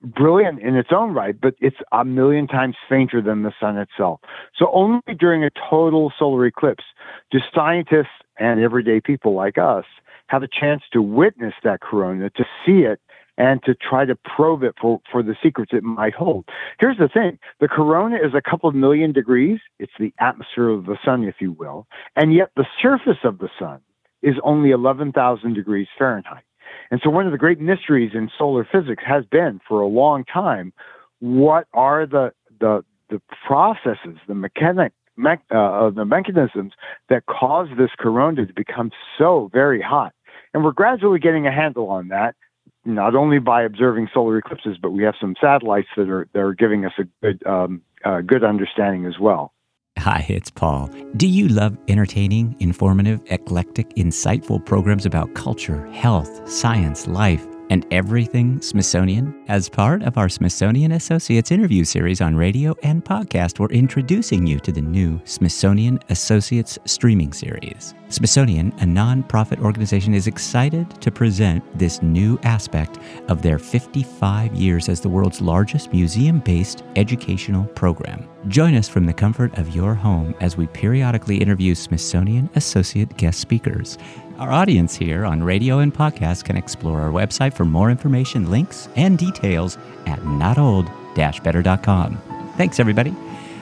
brilliant 0.00 0.60
in 0.60 0.76
its 0.76 0.90
own 0.92 1.12
right, 1.12 1.34
but 1.40 1.54
it's 1.60 1.78
a 1.90 2.04
million 2.04 2.46
times 2.46 2.76
fainter 2.88 3.20
than 3.20 3.42
the 3.42 3.52
sun 3.58 3.76
itself. 3.76 4.20
So 4.56 4.70
only 4.72 5.14
during 5.18 5.42
a 5.42 5.50
total 5.68 6.12
solar 6.16 6.46
eclipse 6.46 6.84
do 7.32 7.40
scientists 7.52 8.16
and 8.38 8.60
everyday 8.60 9.00
people 9.00 9.34
like 9.34 9.58
us 9.58 9.84
have 10.28 10.44
a 10.44 10.48
chance 10.48 10.82
to 10.92 11.02
witness 11.02 11.54
that 11.64 11.80
corona, 11.80 12.30
to 12.30 12.44
see 12.64 12.82
it, 12.82 13.00
and 13.42 13.60
to 13.64 13.74
try 13.74 14.04
to 14.04 14.14
probe 14.14 14.62
it 14.62 14.72
for, 14.80 15.00
for 15.10 15.20
the 15.20 15.34
secrets 15.42 15.72
it 15.74 15.82
might 15.82 16.14
hold. 16.14 16.44
Here's 16.78 16.96
the 16.96 17.08
thing 17.08 17.40
the 17.58 17.66
corona 17.66 18.16
is 18.16 18.34
a 18.34 18.40
couple 18.40 18.68
of 18.68 18.74
million 18.76 19.12
degrees. 19.12 19.58
It's 19.80 19.92
the 19.98 20.14
atmosphere 20.20 20.68
of 20.68 20.86
the 20.86 20.96
sun, 21.04 21.24
if 21.24 21.34
you 21.40 21.50
will. 21.50 21.88
And 22.14 22.32
yet 22.32 22.50
the 22.54 22.66
surface 22.80 23.18
of 23.24 23.38
the 23.38 23.48
sun 23.58 23.80
is 24.22 24.36
only 24.44 24.70
11,000 24.70 25.54
degrees 25.54 25.88
Fahrenheit. 25.98 26.44
And 26.92 27.00
so 27.02 27.10
one 27.10 27.26
of 27.26 27.32
the 27.32 27.38
great 27.38 27.58
mysteries 27.58 28.12
in 28.14 28.30
solar 28.38 28.64
physics 28.64 29.02
has 29.04 29.24
been 29.24 29.60
for 29.66 29.80
a 29.80 29.88
long 29.88 30.24
time, 30.24 30.72
what 31.18 31.66
are 31.74 32.06
the 32.06 32.32
the 32.60 32.84
the 33.10 33.20
processes, 33.44 34.18
the 34.28 34.34
mechanic 34.34 34.92
mech, 35.16 35.42
uh, 35.50 35.90
the 35.90 36.04
mechanisms 36.04 36.74
that 37.08 37.26
cause 37.26 37.68
this 37.76 37.90
corona 37.98 38.46
to 38.46 38.54
become 38.54 38.92
so 39.18 39.50
very 39.52 39.82
hot? 39.82 40.12
And 40.54 40.62
we're 40.62 40.72
gradually 40.72 41.18
getting 41.18 41.46
a 41.46 41.52
handle 41.52 41.88
on 41.88 42.08
that, 42.08 42.36
not 42.84 43.14
only 43.14 43.38
by 43.38 43.62
observing 43.62 44.08
solar 44.12 44.38
eclipses, 44.38 44.76
but 44.80 44.90
we 44.90 45.02
have 45.04 45.14
some 45.20 45.34
satellites 45.40 45.88
that 45.96 46.08
are 46.08 46.28
that 46.32 46.40
are 46.40 46.54
giving 46.54 46.84
us 46.84 46.92
a 46.98 47.04
good 47.22 47.46
um, 47.46 47.82
uh, 48.04 48.20
good 48.20 48.44
understanding 48.44 49.06
as 49.06 49.18
well. 49.18 49.52
Hi, 49.98 50.24
it's 50.28 50.50
Paul. 50.50 50.90
Do 51.16 51.28
you 51.28 51.48
love 51.48 51.76
entertaining, 51.86 52.56
informative, 52.58 53.20
eclectic, 53.26 53.90
insightful 53.90 54.64
programs 54.64 55.06
about 55.06 55.34
culture, 55.34 55.86
health, 55.88 56.48
science, 56.50 57.06
life, 57.06 57.46
and 57.72 57.86
everything 57.90 58.60
Smithsonian? 58.60 59.34
As 59.48 59.66
part 59.66 60.02
of 60.02 60.18
our 60.18 60.28
Smithsonian 60.28 60.92
Associates 60.92 61.50
interview 61.50 61.84
series 61.84 62.20
on 62.20 62.36
radio 62.36 62.74
and 62.82 63.02
podcast, 63.02 63.58
we're 63.58 63.68
introducing 63.68 64.46
you 64.46 64.60
to 64.60 64.72
the 64.72 64.82
new 64.82 65.18
Smithsonian 65.24 65.98
Associates 66.10 66.78
streaming 66.84 67.32
series. 67.32 67.94
Smithsonian, 68.10 68.72
a 68.72 68.84
nonprofit 68.84 69.58
organization, 69.64 70.12
is 70.12 70.26
excited 70.26 71.00
to 71.00 71.10
present 71.10 71.64
this 71.78 72.02
new 72.02 72.38
aspect 72.42 72.98
of 73.28 73.40
their 73.40 73.58
55 73.58 74.54
years 74.54 74.90
as 74.90 75.00
the 75.00 75.08
world's 75.08 75.40
largest 75.40 75.94
museum 75.94 76.40
based 76.40 76.84
educational 76.96 77.64
program. 77.68 78.28
Join 78.48 78.74
us 78.74 78.88
from 78.88 79.06
the 79.06 79.14
comfort 79.14 79.56
of 79.56 79.74
your 79.74 79.94
home 79.94 80.34
as 80.40 80.58
we 80.58 80.66
periodically 80.66 81.38
interview 81.38 81.74
Smithsonian 81.74 82.50
Associate 82.54 83.16
guest 83.16 83.40
speakers. 83.40 83.96
Our 84.42 84.50
audience 84.50 84.96
here 84.96 85.24
on 85.24 85.44
radio 85.44 85.78
and 85.78 85.94
podcast 85.94 86.42
can 86.42 86.56
explore 86.56 87.00
our 87.00 87.12
website 87.12 87.54
for 87.54 87.64
more 87.64 87.92
information, 87.92 88.50
links, 88.50 88.88
and 88.96 89.16
details 89.16 89.78
at 90.06 90.18
notold-better.com. 90.22 92.52
Thanks, 92.56 92.80
everybody. 92.80 93.14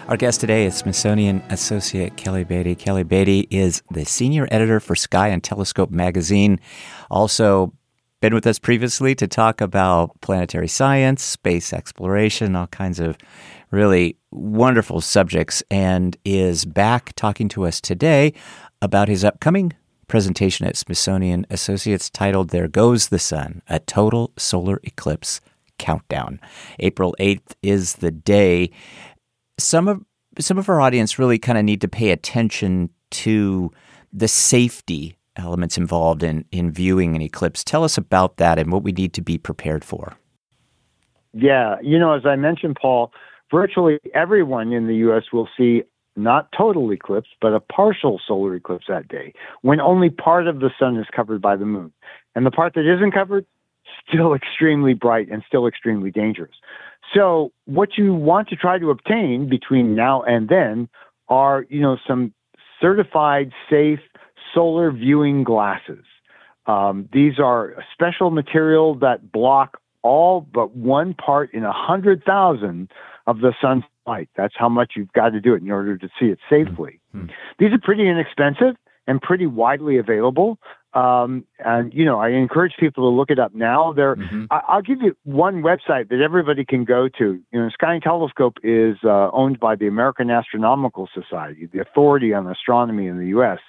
Our 0.08 0.16
guest 0.16 0.40
today 0.40 0.64
is 0.64 0.74
Smithsonian 0.74 1.42
Associate 1.50 2.16
Kelly 2.16 2.44
Beatty. 2.44 2.74
Kelly 2.74 3.02
Beatty 3.02 3.40
is 3.50 3.82
the 3.90 4.06
senior 4.06 4.48
editor 4.50 4.80
for 4.80 4.96
Sky 4.96 5.28
and 5.28 5.44
Telescope 5.44 5.90
magazine. 5.90 6.58
Also, 7.10 7.74
been 8.22 8.32
with 8.32 8.46
us 8.46 8.58
previously 8.58 9.14
to 9.16 9.28
talk 9.28 9.60
about 9.60 10.18
planetary 10.22 10.68
science, 10.68 11.22
space 11.22 11.74
exploration, 11.74 12.56
all 12.56 12.68
kinds 12.68 12.98
of 12.98 13.18
really 13.70 14.16
wonderful 14.30 15.02
subjects, 15.02 15.62
and 15.70 16.16
is 16.24 16.64
back 16.64 17.12
talking 17.16 17.50
to 17.50 17.66
us 17.66 17.82
today 17.82 18.32
about 18.80 19.08
his 19.08 19.26
upcoming 19.26 19.74
presentation 20.10 20.66
at 20.66 20.76
Smithsonian 20.76 21.46
Associates 21.50 22.10
titled 22.10 22.50
There 22.50 22.68
Goes 22.68 23.08
the 23.08 23.18
Sun, 23.18 23.62
a 23.68 23.78
Total 23.78 24.32
Solar 24.36 24.80
Eclipse 24.82 25.40
Countdown. 25.78 26.40
April 26.80 27.14
8th 27.20 27.54
is 27.62 27.94
the 27.94 28.10
day. 28.10 28.70
Some 29.56 29.88
of 29.88 30.04
some 30.38 30.58
of 30.58 30.68
our 30.68 30.80
audience 30.80 31.18
really 31.18 31.38
kind 31.38 31.58
of 31.58 31.64
need 31.64 31.80
to 31.80 31.88
pay 31.88 32.10
attention 32.10 32.90
to 33.10 33.70
the 34.12 34.28
safety 34.28 35.16
elements 35.36 35.78
involved 35.78 36.22
in 36.22 36.44
in 36.50 36.72
viewing 36.72 37.14
an 37.14 37.22
eclipse. 37.22 37.62
Tell 37.62 37.84
us 37.84 37.96
about 37.96 38.36
that 38.36 38.58
and 38.58 38.72
what 38.72 38.82
we 38.82 38.92
need 38.92 39.12
to 39.14 39.22
be 39.22 39.38
prepared 39.38 39.84
for. 39.84 40.16
Yeah, 41.32 41.76
you 41.82 41.98
know, 41.98 42.14
as 42.14 42.26
I 42.26 42.34
mentioned, 42.34 42.76
Paul, 42.82 43.12
virtually 43.50 43.98
everyone 44.12 44.72
in 44.72 44.88
the 44.88 44.96
U.S. 44.96 45.24
will 45.32 45.48
see 45.56 45.84
not 46.22 46.48
total 46.56 46.90
eclipse, 46.92 47.28
but 47.40 47.52
a 47.52 47.60
partial 47.60 48.20
solar 48.26 48.54
eclipse 48.54 48.86
that 48.88 49.08
day, 49.08 49.32
when 49.62 49.80
only 49.80 50.10
part 50.10 50.46
of 50.46 50.60
the 50.60 50.70
sun 50.78 50.96
is 50.96 51.06
covered 51.14 51.40
by 51.40 51.56
the 51.56 51.64
moon. 51.64 51.92
And 52.34 52.46
the 52.46 52.50
part 52.50 52.74
that 52.74 52.86
isn't 52.86 53.12
covered, 53.12 53.46
still 54.08 54.34
extremely 54.40 54.94
bright 54.94 55.28
and 55.30 55.42
still 55.46 55.66
extremely 55.66 56.10
dangerous. 56.10 56.54
So, 57.14 57.52
what 57.64 57.96
you 57.96 58.14
want 58.14 58.48
to 58.48 58.56
try 58.56 58.78
to 58.78 58.90
obtain 58.90 59.48
between 59.48 59.96
now 59.96 60.22
and 60.22 60.48
then 60.48 60.88
are, 61.28 61.66
you 61.68 61.80
know, 61.80 61.96
some 62.06 62.32
certified 62.80 63.52
safe 63.68 64.00
solar 64.54 64.90
viewing 64.92 65.44
glasses. 65.44 66.04
Um, 66.66 67.08
these 67.12 67.38
are 67.38 67.70
a 67.70 67.84
special 67.92 68.30
material 68.30 68.94
that 68.96 69.32
block 69.32 69.80
all 70.02 70.40
but 70.40 70.74
one 70.74 71.14
part 71.14 71.52
in 71.52 71.64
a 71.64 71.72
hundred 71.72 72.24
thousand 72.24 72.90
of 73.26 73.40
the 73.40 73.52
sun's 73.60 73.84
light. 74.10 74.28
That's 74.36 74.56
how 74.62 74.68
much 74.68 74.90
you've 74.96 75.12
got 75.12 75.30
to 75.30 75.40
do 75.40 75.54
it 75.54 75.62
in 75.62 75.70
order 75.70 75.96
to 76.04 76.08
see 76.18 76.28
it 76.34 76.40
safely. 76.48 77.00
These 77.58 77.72
are 77.72 77.82
pretty 77.88 78.06
inexpensive 78.08 78.74
and 79.06 79.20
pretty 79.20 79.46
widely 79.46 79.98
available. 79.98 80.58
Um, 80.92 81.44
and 81.60 81.94
you 81.94 82.04
know, 82.04 82.18
I 82.18 82.30
encourage 82.30 82.72
people 82.78 83.04
to 83.04 83.16
look 83.16 83.30
it 83.30 83.38
up 83.38 83.54
now. 83.54 83.92
There, 83.92 84.16
I, 84.50 84.60
I'll 84.68 84.82
give 84.82 85.00
you 85.00 85.16
one 85.22 85.62
website 85.62 86.08
that 86.10 86.20
everybody 86.20 86.64
can 86.64 86.84
go 86.84 87.08
to. 87.18 87.40
You 87.52 87.60
know, 87.60 87.68
Sky 87.70 87.94
and 87.94 88.02
Telescope 88.02 88.56
is 88.64 88.96
uh, 89.04 89.30
owned 89.32 89.60
by 89.60 89.76
the 89.76 89.86
American 89.86 90.30
Astronomical 90.30 91.08
Society, 91.14 91.68
the 91.72 91.80
authority 91.80 92.34
on 92.34 92.48
astronomy 92.48 93.06
in 93.06 93.18
the 93.18 93.28
U.S. 93.28 93.60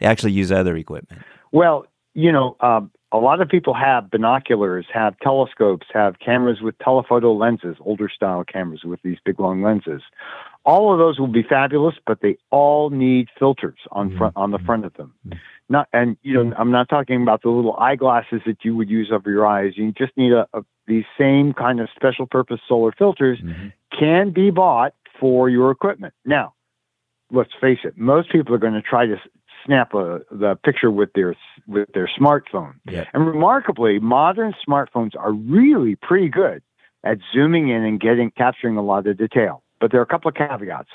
actually 0.00 0.32
use 0.32 0.52
other 0.52 0.76
equipment? 0.76 1.22
Well, 1.50 1.86
you 2.16 2.32
know, 2.32 2.56
um, 2.60 2.90
a 3.12 3.18
lot 3.18 3.40
of 3.40 3.48
people 3.48 3.74
have 3.74 4.10
binoculars, 4.10 4.86
have 4.92 5.18
telescopes, 5.18 5.86
have 5.92 6.18
cameras 6.18 6.60
with 6.62 6.76
telephoto 6.78 7.34
lenses, 7.34 7.76
older 7.80 8.08
style 8.08 8.42
cameras 8.42 8.84
with 8.84 9.00
these 9.02 9.18
big 9.24 9.38
long 9.38 9.62
lenses. 9.62 10.00
All 10.64 10.92
of 10.92 10.98
those 10.98 11.20
will 11.20 11.28
be 11.28 11.42
fabulous, 11.42 11.94
but 12.06 12.22
they 12.22 12.38
all 12.50 12.90
need 12.90 13.28
filters 13.38 13.78
on 13.92 14.16
front 14.16 14.34
on 14.34 14.50
the 14.50 14.58
front 14.58 14.86
of 14.86 14.94
them. 14.94 15.12
Not 15.68 15.88
and 15.92 16.16
you 16.22 16.42
know 16.42 16.54
I'm 16.58 16.70
not 16.70 16.88
talking 16.88 17.22
about 17.22 17.42
the 17.42 17.50
little 17.50 17.76
eyeglasses 17.76 18.40
that 18.46 18.64
you 18.64 18.74
would 18.74 18.88
use 18.88 19.10
over 19.12 19.30
your 19.30 19.46
eyes. 19.46 19.74
You 19.76 19.92
just 19.92 20.16
need 20.16 20.32
a, 20.32 20.48
a 20.54 20.64
these 20.86 21.04
same 21.18 21.52
kind 21.52 21.80
of 21.80 21.88
special 21.94 22.26
purpose 22.26 22.60
solar 22.66 22.92
filters 22.92 23.38
mm-hmm. 23.40 23.68
can 23.96 24.30
be 24.30 24.50
bought 24.50 24.94
for 25.20 25.50
your 25.50 25.70
equipment. 25.70 26.14
Now, 26.24 26.54
let's 27.30 27.52
face 27.60 27.80
it, 27.84 27.96
most 27.98 28.32
people 28.32 28.54
are 28.54 28.58
going 28.58 28.74
to 28.74 28.82
try 28.82 29.06
to 29.06 29.16
snap 29.66 29.92
a, 29.94 30.20
the 30.30 30.56
picture 30.64 30.90
with 30.90 31.12
their 31.14 31.36
with 31.66 31.92
their 31.92 32.08
smartphone. 32.18 32.74
And 33.12 33.26
remarkably, 33.26 33.98
modern 33.98 34.54
smartphones 34.66 35.12
are 35.18 35.32
really 35.32 35.96
pretty 35.96 36.28
good 36.28 36.62
at 37.04 37.18
zooming 37.32 37.68
in 37.68 37.84
and 37.84 38.00
getting 38.00 38.30
capturing 38.30 38.76
a 38.76 38.82
lot 38.82 39.06
of 39.06 39.18
detail. 39.18 39.62
But 39.80 39.90
there 39.90 40.00
are 40.00 40.04
a 40.04 40.06
couple 40.06 40.28
of 40.28 40.34
caveats. 40.34 40.88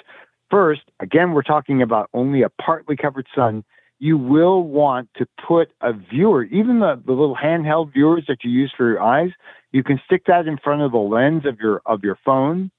First, 0.49 0.81
again, 0.99 1.31
we're 1.31 1.43
talking 1.43 1.81
about 1.81 2.09
only 2.13 2.41
a 2.41 2.49
partly 2.49 2.95
covered 2.95 3.27
sun. 3.33 3.63
You 3.99 4.17
will 4.17 4.63
want 4.63 5.09
to 5.17 5.27
put 5.47 5.71
a 5.81 5.93
viewer, 5.93 6.45
even 6.45 6.79
the, 6.79 7.01
the 7.05 7.11
little 7.11 7.35
handheld 7.35 7.93
viewers 7.93 8.25
that 8.27 8.43
you 8.43 8.49
use 8.49 8.73
for 8.75 8.89
your 8.89 9.01
eyes, 9.01 9.29
you 9.71 9.83
can 9.83 10.01
stick 10.03 10.23
that 10.25 10.47
in 10.47 10.57
front 10.57 10.81
of 10.81 10.91
the 10.91 10.97
lens 10.97 11.45
of 11.45 11.59
your 11.59 11.81
of 11.85 12.03
your 12.03 12.17
phone 12.25 12.71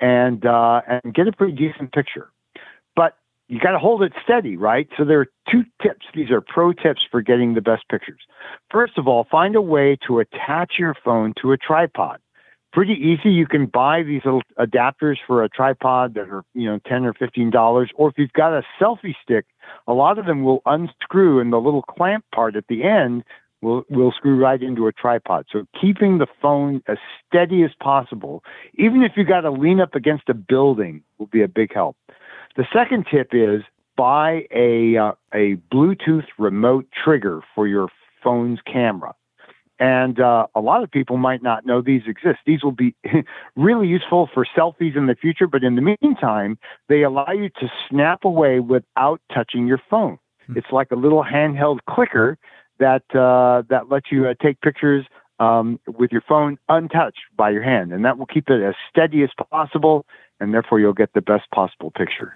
and 0.00 0.46
uh, 0.46 0.80
and 0.86 1.14
get 1.14 1.28
a 1.28 1.32
pretty 1.32 1.52
decent 1.52 1.92
picture 1.92 2.30
you 3.48 3.58
got 3.58 3.72
to 3.72 3.78
hold 3.78 4.02
it 4.02 4.12
steady, 4.22 4.56
right? 4.56 4.88
So 4.96 5.04
there 5.04 5.20
are 5.20 5.26
two 5.50 5.64
tips. 5.82 6.06
These 6.14 6.30
are 6.30 6.42
pro 6.42 6.72
tips 6.72 7.00
for 7.10 7.22
getting 7.22 7.54
the 7.54 7.62
best 7.62 7.84
pictures. 7.90 8.20
First 8.70 8.98
of 8.98 9.08
all, 9.08 9.26
find 9.30 9.56
a 9.56 9.62
way 9.62 9.96
to 10.06 10.20
attach 10.20 10.74
your 10.78 10.94
phone 11.04 11.32
to 11.40 11.52
a 11.52 11.56
tripod. 11.56 12.18
Pretty 12.74 12.92
easy. 12.92 13.30
You 13.30 13.46
can 13.46 13.64
buy 13.64 14.02
these 14.02 14.20
little 14.26 14.42
adapters 14.58 15.16
for 15.26 15.42
a 15.42 15.48
tripod 15.48 16.14
that 16.14 16.28
are, 16.28 16.44
you 16.52 16.66
know, 16.66 16.78
10 16.86 17.06
or 17.06 17.14
$15. 17.14 17.88
Or 17.94 18.08
if 18.10 18.18
you've 18.18 18.32
got 18.34 18.52
a 18.52 18.62
selfie 18.78 19.14
stick, 19.22 19.46
a 19.86 19.94
lot 19.94 20.18
of 20.18 20.26
them 20.26 20.44
will 20.44 20.60
unscrew 20.66 21.40
and 21.40 21.50
the 21.50 21.58
little 21.58 21.82
clamp 21.82 22.26
part 22.34 22.54
at 22.54 22.66
the 22.68 22.84
end 22.84 23.24
will 23.62 23.84
will 23.88 24.12
screw 24.12 24.36
right 24.36 24.62
into 24.62 24.86
a 24.86 24.92
tripod. 24.92 25.46
So 25.50 25.64
keeping 25.80 26.18
the 26.18 26.26
phone 26.40 26.82
as 26.86 26.98
steady 27.26 27.64
as 27.64 27.70
possible, 27.80 28.44
even 28.74 29.02
if 29.02 29.12
you 29.16 29.24
got 29.24 29.40
to 29.40 29.50
lean 29.50 29.80
up 29.80 29.94
against 29.94 30.28
a 30.28 30.34
building, 30.34 31.02
will 31.18 31.26
be 31.26 31.42
a 31.42 31.48
big 31.48 31.74
help. 31.74 31.96
The 32.58 32.66
second 32.72 33.06
tip 33.08 33.28
is 33.30 33.62
buy 33.96 34.48
a 34.52 34.96
uh, 34.96 35.12
a 35.32 35.54
Bluetooth 35.72 36.26
remote 36.38 36.86
trigger 37.04 37.40
for 37.54 37.68
your 37.68 37.88
phone's 38.20 38.58
camera. 38.66 39.14
And 39.78 40.18
uh, 40.18 40.48
a 40.56 40.60
lot 40.60 40.82
of 40.82 40.90
people 40.90 41.18
might 41.18 41.40
not 41.40 41.64
know 41.64 41.80
these 41.80 42.02
exist. 42.08 42.40
These 42.46 42.64
will 42.64 42.72
be 42.72 42.96
really 43.56 43.86
useful 43.86 44.28
for 44.34 44.44
selfies 44.44 44.96
in 44.96 45.06
the 45.06 45.14
future, 45.14 45.46
but 45.46 45.62
in 45.62 45.76
the 45.76 45.96
meantime, 46.02 46.58
they 46.88 47.04
allow 47.04 47.30
you 47.30 47.48
to 47.60 47.70
snap 47.88 48.24
away 48.24 48.58
without 48.58 49.20
touching 49.32 49.68
your 49.68 49.80
phone. 49.88 50.18
Hmm. 50.48 50.58
It's 50.58 50.72
like 50.72 50.90
a 50.90 50.96
little 50.96 51.22
handheld 51.22 51.78
clicker 51.88 52.38
that 52.80 53.04
uh, 53.14 53.62
that 53.70 53.88
lets 53.88 54.10
you 54.10 54.26
uh, 54.26 54.34
take 54.42 54.60
pictures 54.62 55.06
um, 55.38 55.78
with 55.86 56.10
your 56.10 56.22
phone 56.22 56.58
untouched 56.68 57.22
by 57.36 57.50
your 57.50 57.62
hand, 57.62 57.92
and 57.92 58.04
that 58.04 58.18
will 58.18 58.26
keep 58.26 58.50
it 58.50 58.64
as 58.64 58.74
steady 58.90 59.22
as 59.22 59.30
possible, 59.48 60.06
and 60.40 60.52
therefore 60.52 60.80
you'll 60.80 60.92
get 60.92 61.12
the 61.12 61.22
best 61.22 61.48
possible 61.52 61.92
picture 61.92 62.34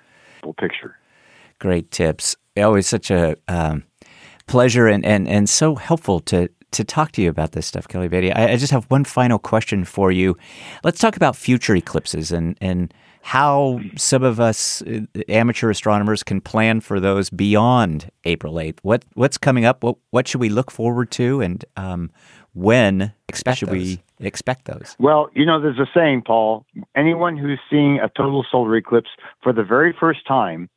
picture. 0.52 0.96
Great 1.58 1.90
tips. 1.90 2.36
Always 2.56 2.86
such 2.86 3.10
a 3.10 3.36
um, 3.48 3.84
pleasure 4.46 4.88
and, 4.88 5.04
and, 5.04 5.28
and 5.28 5.48
so 5.48 5.76
helpful 5.76 6.20
to 6.20 6.48
to 6.72 6.84
talk 6.84 7.12
to 7.12 7.22
you 7.22 7.28
about 7.28 7.52
this 7.52 7.66
stuff, 7.66 7.86
Kelly 7.86 8.08
Beatty. 8.08 8.32
I, 8.32 8.52
I, 8.52 8.56
just 8.56 8.72
have 8.72 8.84
one 8.86 9.04
final 9.04 9.38
question 9.38 9.84
for 9.84 10.10
you. 10.10 10.36
Let's 10.82 10.98
talk 10.98 11.16
about 11.16 11.36
future 11.36 11.76
eclipses 11.76 12.32
and, 12.32 12.56
and 12.62 12.94
how 13.22 13.80
some 13.96 14.22
of 14.22 14.40
us 14.40 14.82
uh, 14.82 15.02
amateur 15.28 15.70
astronomers 15.70 16.22
can 16.22 16.40
plan 16.40 16.80
for 16.80 16.98
those 16.98 17.30
beyond 17.30 18.10
April 18.24 18.54
8th. 18.54 18.78
What 18.82 19.04
what's 19.14 19.38
coming 19.38 19.64
up? 19.64 19.84
What 19.84 19.96
what 20.10 20.26
should 20.26 20.40
we 20.40 20.48
look 20.48 20.70
forward 20.70 21.10
to 21.12 21.40
and 21.40 21.64
um, 21.76 22.10
when 22.54 23.12
expect 23.28 23.58
should 23.58 23.68
those. 23.68 23.74
we 23.74 24.02
expect 24.20 24.66
those? 24.66 24.96
Well, 24.98 25.30
you 25.34 25.46
know, 25.46 25.60
there's 25.60 25.78
a 25.78 25.86
saying, 25.94 26.22
Paul. 26.26 26.66
Anyone 26.94 27.36
who's 27.36 27.60
seeing 27.70 27.98
a 27.98 28.08
total 28.08 28.44
solar 28.50 28.76
eclipse 28.76 29.10
for 29.42 29.52
the 29.52 29.64
very 29.64 29.94
first 29.98 30.26
time 30.26 30.68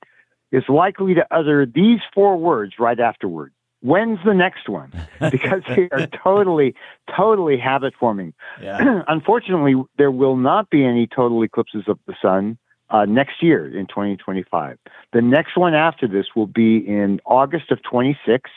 is 0.51 0.63
likely 0.69 1.13
to 1.15 1.25
utter 1.31 1.65
these 1.65 1.99
four 2.13 2.37
words 2.37 2.73
right 2.79 2.99
afterward. 2.99 3.51
When's 3.81 4.19
the 4.25 4.33
next 4.33 4.69
one? 4.69 4.91
Because 5.31 5.61
they 5.67 5.89
are 5.91 6.07
totally, 6.07 6.75
totally 7.15 7.57
habit 7.57 7.93
forming. 7.99 8.33
Yeah. 8.61 9.03
Unfortunately, 9.07 9.75
there 9.97 10.11
will 10.11 10.37
not 10.37 10.69
be 10.69 10.83
any 10.83 11.07
total 11.07 11.43
eclipses 11.43 11.83
of 11.87 11.99
the 12.07 12.15
sun 12.21 12.57
uh, 12.89 13.05
next 13.05 13.41
year 13.41 13.67
in 13.67 13.87
2025. 13.87 14.77
The 15.13 15.21
next 15.21 15.57
one 15.57 15.73
after 15.73 16.07
this 16.07 16.27
will 16.35 16.47
be 16.47 16.77
in 16.77 17.19
August 17.25 17.71
of 17.71 17.81
26. 17.83 18.49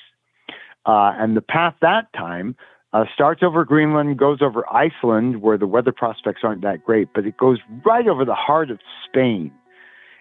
Uh, 0.86 1.12
and 1.18 1.36
the 1.36 1.42
path 1.42 1.74
that 1.82 2.12
time 2.14 2.56
uh, 2.92 3.04
starts 3.12 3.42
over 3.42 3.64
Greenland, 3.64 4.18
goes 4.18 4.40
over 4.40 4.64
Iceland, 4.72 5.42
where 5.42 5.58
the 5.58 5.66
weather 5.66 5.92
prospects 5.92 6.40
aren't 6.42 6.62
that 6.62 6.84
great, 6.84 7.08
but 7.14 7.26
it 7.26 7.36
goes 7.36 7.58
right 7.84 8.06
over 8.08 8.24
the 8.24 8.34
heart 8.34 8.70
of 8.70 8.78
Spain. 9.06 9.52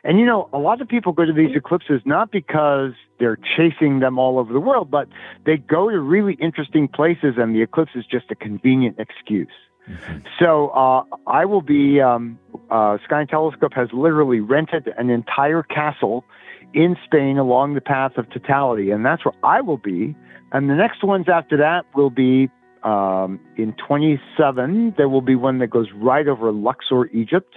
And 0.04 0.20
you 0.20 0.26
know, 0.26 0.50
a 0.54 0.58
lot 0.58 0.82
of 0.82 0.88
people 0.88 1.12
go 1.12 1.26
to 1.26 1.34
these 1.34 1.56
eclipses 1.56 2.02
not 2.06 2.32
because 2.32 2.92
they're 3.20 3.38
chasing 3.58 4.00
them 4.00 4.20
all 4.20 4.40
over 4.40 4.54
the 4.54 4.60
world, 4.60 4.92
but 4.92 5.08
they 5.46 5.58
go 5.58 5.90
to 5.90 6.00
really 6.00 6.36
interesting 6.36 6.88
places, 6.88 7.36
and 7.38 7.56
the 7.56 7.62
eclipse 7.62 7.92
is 7.96 8.06
just 8.06 8.32
a 8.32 8.36
convenient 8.36 8.98
excuse. 9.00 9.48
Mm-hmm. 9.90 10.20
So 10.40 10.70
uh, 10.70 11.04
I 11.26 11.46
will 11.46 11.62
be. 11.62 12.02
Um, 12.02 12.40
uh, 12.70 12.98
Sky 13.06 13.22
and 13.22 13.30
Telescope 13.30 13.74
has 13.74 13.88
literally 13.94 14.42
rented 14.42 14.94
an 14.98 15.10
entire 15.10 15.64
castle 15.64 16.26
in 16.74 16.98
Spain 17.06 17.38
along 17.38 17.76
the 17.76 17.82
path 17.82 18.18
of 18.18 18.30
totality, 18.30 18.92
and 18.92 19.06
that's 19.06 19.24
where 19.24 19.34
I 19.44 19.62
will 19.62 19.78
be. 19.78 20.16
And 20.52 20.70
the 20.70 20.76
next 20.76 21.04
ones 21.04 21.28
after 21.30 21.58
that 21.58 21.86
will 21.96 22.10
be 22.10 22.50
um, 22.84 23.40
in 23.58 23.74
27, 23.88 24.96
there 24.98 25.10
will 25.10 25.22
be 25.22 25.36
one 25.36 25.60
that 25.60 25.68
goes 25.68 25.88
right 25.96 26.28
over 26.28 26.52
Luxor, 26.52 27.08
Egypt. 27.08 27.56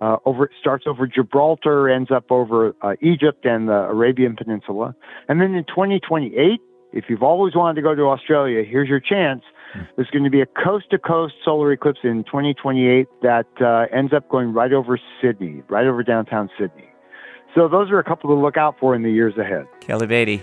Uh, 0.00 0.16
over 0.26 0.46
it 0.46 0.50
starts 0.60 0.84
over 0.86 1.06
Gibraltar, 1.06 1.88
ends 1.88 2.10
up 2.10 2.30
over 2.30 2.74
uh, 2.82 2.94
Egypt 3.00 3.44
and 3.44 3.68
the 3.68 3.72
Arabian 3.72 4.36
Peninsula, 4.36 4.94
and 5.28 5.40
then 5.40 5.54
in 5.54 5.64
2028, 5.64 6.60
if 6.92 7.04
you've 7.08 7.22
always 7.22 7.54
wanted 7.54 7.74
to 7.76 7.82
go 7.82 7.94
to 7.94 8.02
Australia, 8.02 8.64
here's 8.64 8.88
your 8.88 9.00
chance. 9.00 9.42
There's 9.96 10.08
going 10.10 10.24
to 10.24 10.30
be 10.30 10.40
a 10.40 10.46
coast 10.46 10.86
to 10.90 10.98
coast 10.98 11.34
solar 11.44 11.72
eclipse 11.72 12.00
in 12.04 12.22
2028 12.24 13.08
that 13.22 13.46
uh, 13.60 13.86
ends 13.96 14.12
up 14.12 14.28
going 14.28 14.52
right 14.52 14.72
over 14.72 14.98
Sydney, 15.20 15.62
right 15.68 15.86
over 15.86 16.02
downtown 16.02 16.48
Sydney. 16.58 16.88
So 17.54 17.68
those 17.68 17.90
are 17.90 17.98
a 17.98 18.04
couple 18.04 18.30
to 18.30 18.40
look 18.40 18.56
out 18.56 18.76
for 18.78 18.94
in 18.94 19.02
the 19.02 19.10
years 19.10 19.36
ahead. 19.36 19.66
Kelly 19.80 20.06
Beatty, 20.06 20.42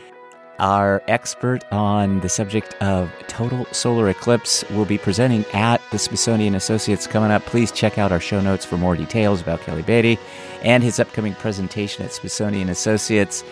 our 0.60 1.02
expert 1.08 1.64
on 1.72 2.20
the 2.20 2.30
subject 2.30 2.76
of 2.82 3.12
total 3.28 3.66
solar 3.72 4.10
eclipse 4.10 4.64
will 4.72 4.86
be 4.86 4.98
presenting 4.98 5.46
at 5.54 5.82
the 5.92 5.98
Smithsonian 5.98 6.56
Associates 6.56 7.08
coming 7.08 7.32
up. 7.32 7.44
Please 7.46 7.72
check 7.72 7.98
out 7.98 8.12
our 8.12 8.20
show 8.20 8.42
notes 8.42 8.66
for 8.66 8.78
more 8.78 8.96
details 8.96 9.42
about 9.42 9.62
Kelly 9.62 9.82
Beatty 9.82 10.20
and 10.64 10.84
his 10.84 11.00
upcoming 11.00 11.34
presentation 11.36 12.06
at 12.06 12.14
Smithsonian 12.14 12.70
Associates. 12.70 13.44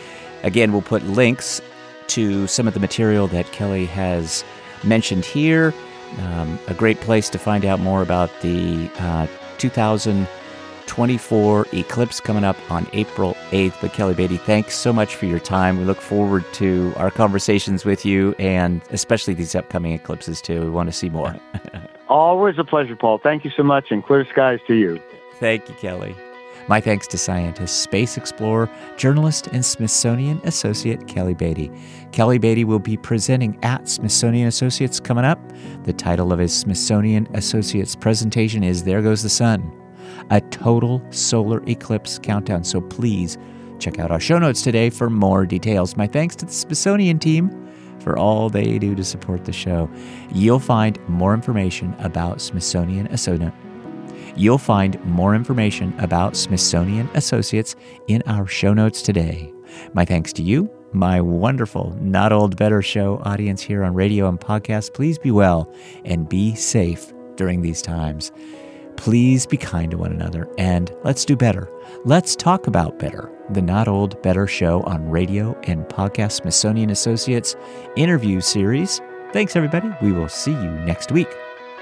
Again, 0.43 0.71
we'll 0.71 0.81
put 0.81 1.03
links 1.03 1.61
to 2.07 2.47
some 2.47 2.67
of 2.67 2.73
the 2.73 2.79
material 2.79 3.27
that 3.27 3.51
Kelly 3.51 3.85
has 3.85 4.43
mentioned 4.83 5.25
here. 5.25 5.73
Um, 6.19 6.59
a 6.67 6.73
great 6.73 6.99
place 7.01 7.29
to 7.29 7.37
find 7.37 7.65
out 7.65 7.79
more 7.79 8.01
about 8.01 8.29
the 8.41 8.89
uh, 8.99 9.27
2000 9.57 10.27
24 10.89 11.67
eclipse 11.71 12.19
coming 12.19 12.43
up 12.43 12.57
on 12.71 12.87
April 12.93 13.37
8th. 13.51 13.75
But 13.79 13.93
Kelly 13.93 14.15
Beatty, 14.15 14.37
thanks 14.37 14.75
so 14.75 14.91
much 14.91 15.15
for 15.15 15.27
your 15.27 15.39
time. 15.39 15.77
We 15.77 15.85
look 15.85 16.01
forward 16.01 16.43
to 16.53 16.91
our 16.97 17.11
conversations 17.11 17.85
with 17.85 18.05
you 18.05 18.33
and 18.39 18.81
especially 18.89 19.35
these 19.35 19.53
upcoming 19.53 19.93
eclipses 19.93 20.41
too. 20.41 20.61
We 20.61 20.69
want 20.71 20.89
to 20.89 20.93
see 20.93 21.09
more. 21.09 21.35
Always 22.09 22.57
a 22.57 22.63
pleasure, 22.63 22.95
Paul. 22.95 23.19
Thank 23.19 23.45
you 23.45 23.51
so 23.55 23.61
much 23.61 23.91
and 23.91 24.03
clear 24.03 24.25
skies 24.31 24.59
to 24.65 24.73
you. 24.73 24.99
Thank 25.35 25.69
you, 25.69 25.75
Kelly. 25.75 26.15
My 26.67 26.81
thanks 26.81 27.07
to 27.07 27.17
scientist, 27.17 27.81
space 27.81 28.17
explorer, 28.17 28.69
journalist, 28.97 29.47
and 29.47 29.63
Smithsonian 29.63 30.41
Associate 30.43 31.07
Kelly 31.07 31.35
Beatty. 31.35 31.71
Kelly 32.11 32.39
Beatty 32.39 32.63
will 32.63 32.79
be 32.79 32.97
presenting 32.97 33.57
at 33.63 33.87
Smithsonian 33.87 34.47
Associates 34.47 34.99
coming 34.99 35.25
up. 35.25 35.39
The 35.83 35.93
title 35.93 36.33
of 36.33 36.39
his 36.39 36.55
Smithsonian 36.55 37.27
Associates 37.35 37.95
presentation 37.95 38.63
is 38.63 38.83
There 38.83 39.01
Goes 39.01 39.23
the 39.23 39.29
Sun, 39.29 39.78
a 40.29 40.41
total 40.41 41.01
solar 41.11 41.63
eclipse 41.67 42.19
countdown. 42.19 42.63
So 42.63 42.81
please 42.81 43.37
check 43.79 43.99
out 43.99 44.11
our 44.11 44.19
show 44.19 44.39
notes 44.39 44.61
today 44.61 44.89
for 44.89 45.09
more 45.09 45.45
details. 45.45 45.95
My 45.95 46.07
thanks 46.07 46.35
to 46.37 46.45
the 46.45 46.51
Smithsonian 46.51 47.19
team 47.19 47.49
for 47.99 48.17
all 48.17 48.49
they 48.49 48.79
do 48.79 48.95
to 48.95 49.03
support 49.03 49.45
the 49.45 49.53
show. 49.53 49.89
You'll 50.31 50.59
find 50.59 50.99
more 51.09 51.33
information 51.33 51.95
about 51.99 52.41
Smithsonian 52.41 53.07
Associates 53.07 53.55
You'll 54.39 54.57
find 54.57 55.03
more 55.03 55.35
information 55.35 55.93
about 55.99 56.37
Smithsonian 56.37 57.09
Associates 57.13 57.75
in 58.07 58.23
our 58.25 58.47
show 58.47 58.73
notes 58.73 59.01
today. 59.01 59.53
My 59.93 60.05
thanks 60.05 60.31
to 60.33 60.43
you, 60.43 60.69
my 60.93 61.19
wonderful 61.19 61.97
Not 61.99 62.31
Old 62.31 62.55
Better 62.55 62.81
Show 62.81 63.21
audience 63.25 63.61
here 63.61 63.83
on 63.83 63.93
radio 63.93 64.29
and 64.29 64.39
podcast. 64.39 64.93
Please 64.93 65.17
be 65.17 65.31
well 65.31 65.69
and 66.05 66.29
be 66.29 66.55
safe 66.55 67.11
during 67.35 67.61
these 67.61 67.81
times. 67.81 68.31
Please 68.99 69.45
be 69.45 69.55
kind 69.55 69.91
to 69.91 69.97
one 69.97 70.11
another 70.11 70.45
and 70.57 70.93
let's 71.05 71.23
do 71.23 71.37
better. 71.37 71.71
Let's 72.03 72.35
talk 72.35 72.67
about 72.67 72.99
better. 72.99 73.31
The 73.49 73.61
Not 73.61 73.87
Old 73.87 74.21
Better 74.21 74.45
Show 74.45 74.81
on 74.81 75.09
radio 75.09 75.57
and 75.63 75.85
podcast 75.85 76.33
Smithsonian 76.33 76.89
Associates 76.89 77.55
interview 77.95 78.41
series. 78.41 78.99
Thanks, 79.31 79.55
everybody. 79.55 79.89
We 80.01 80.11
will 80.11 80.27
see 80.27 80.51
you 80.51 80.71
next 80.81 81.13
week. 81.13 81.29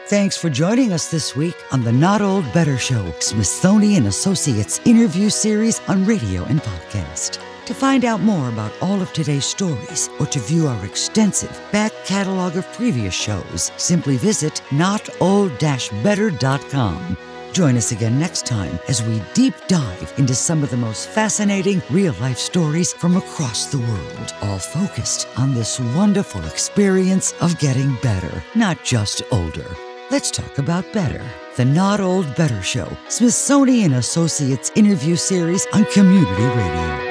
Thanks 0.05 0.37
for 0.37 0.51
joining 0.51 0.93
us 0.93 1.09
this 1.09 1.35
week 1.35 1.55
on 1.71 1.83
the 1.83 1.91
Not 1.91 2.21
Old 2.21 2.45
Better 2.53 2.77
Show, 2.77 3.11
Smithsonian 3.19 4.05
Associates 4.05 4.79
interview 4.85 5.31
series 5.31 5.81
on 5.87 6.05
radio 6.05 6.43
and 6.43 6.61
podcast. 6.61 7.39
To 7.67 7.73
find 7.73 8.05
out 8.05 8.21
more 8.21 8.47
about 8.47 8.71
all 8.81 9.01
of 9.01 9.11
today's 9.11 9.43
stories 9.43 10.09
or 10.21 10.25
to 10.27 10.39
view 10.39 10.69
our 10.69 10.85
extensive 10.85 11.61
back 11.73 11.91
catalog 12.05 12.55
of 12.55 12.65
previous 12.71 13.13
shows, 13.13 13.73
simply 13.75 14.15
visit 14.15 14.61
notold-better.com. 14.69 17.17
Join 17.51 17.75
us 17.75 17.91
again 17.91 18.17
next 18.17 18.45
time 18.45 18.79
as 18.87 19.03
we 19.03 19.21
deep 19.33 19.53
dive 19.67 20.13
into 20.17 20.33
some 20.33 20.63
of 20.63 20.69
the 20.69 20.77
most 20.77 21.09
fascinating 21.09 21.81
real 21.89 22.15
life 22.21 22.37
stories 22.37 22.93
from 22.93 23.17
across 23.17 23.65
the 23.65 23.79
world, 23.79 24.33
all 24.43 24.59
focused 24.59 25.27
on 25.35 25.53
this 25.53 25.77
wonderful 25.93 26.45
experience 26.45 27.33
of 27.41 27.59
getting 27.59 27.97
better, 28.01 28.41
not 28.55 28.81
just 28.85 29.23
older. 29.29 29.67
Let's 30.09 30.31
talk 30.31 30.57
about 30.57 30.93
better. 30.93 31.21
The 31.57 31.65
Not 31.65 31.99
Old 31.99 32.33
Better 32.37 32.61
Show, 32.61 32.95
Smithsonian 33.09 33.95
Associates 33.95 34.71
interview 34.75 35.17
series 35.17 35.67
on 35.73 35.83
community 35.91 36.43
radio. 36.43 37.06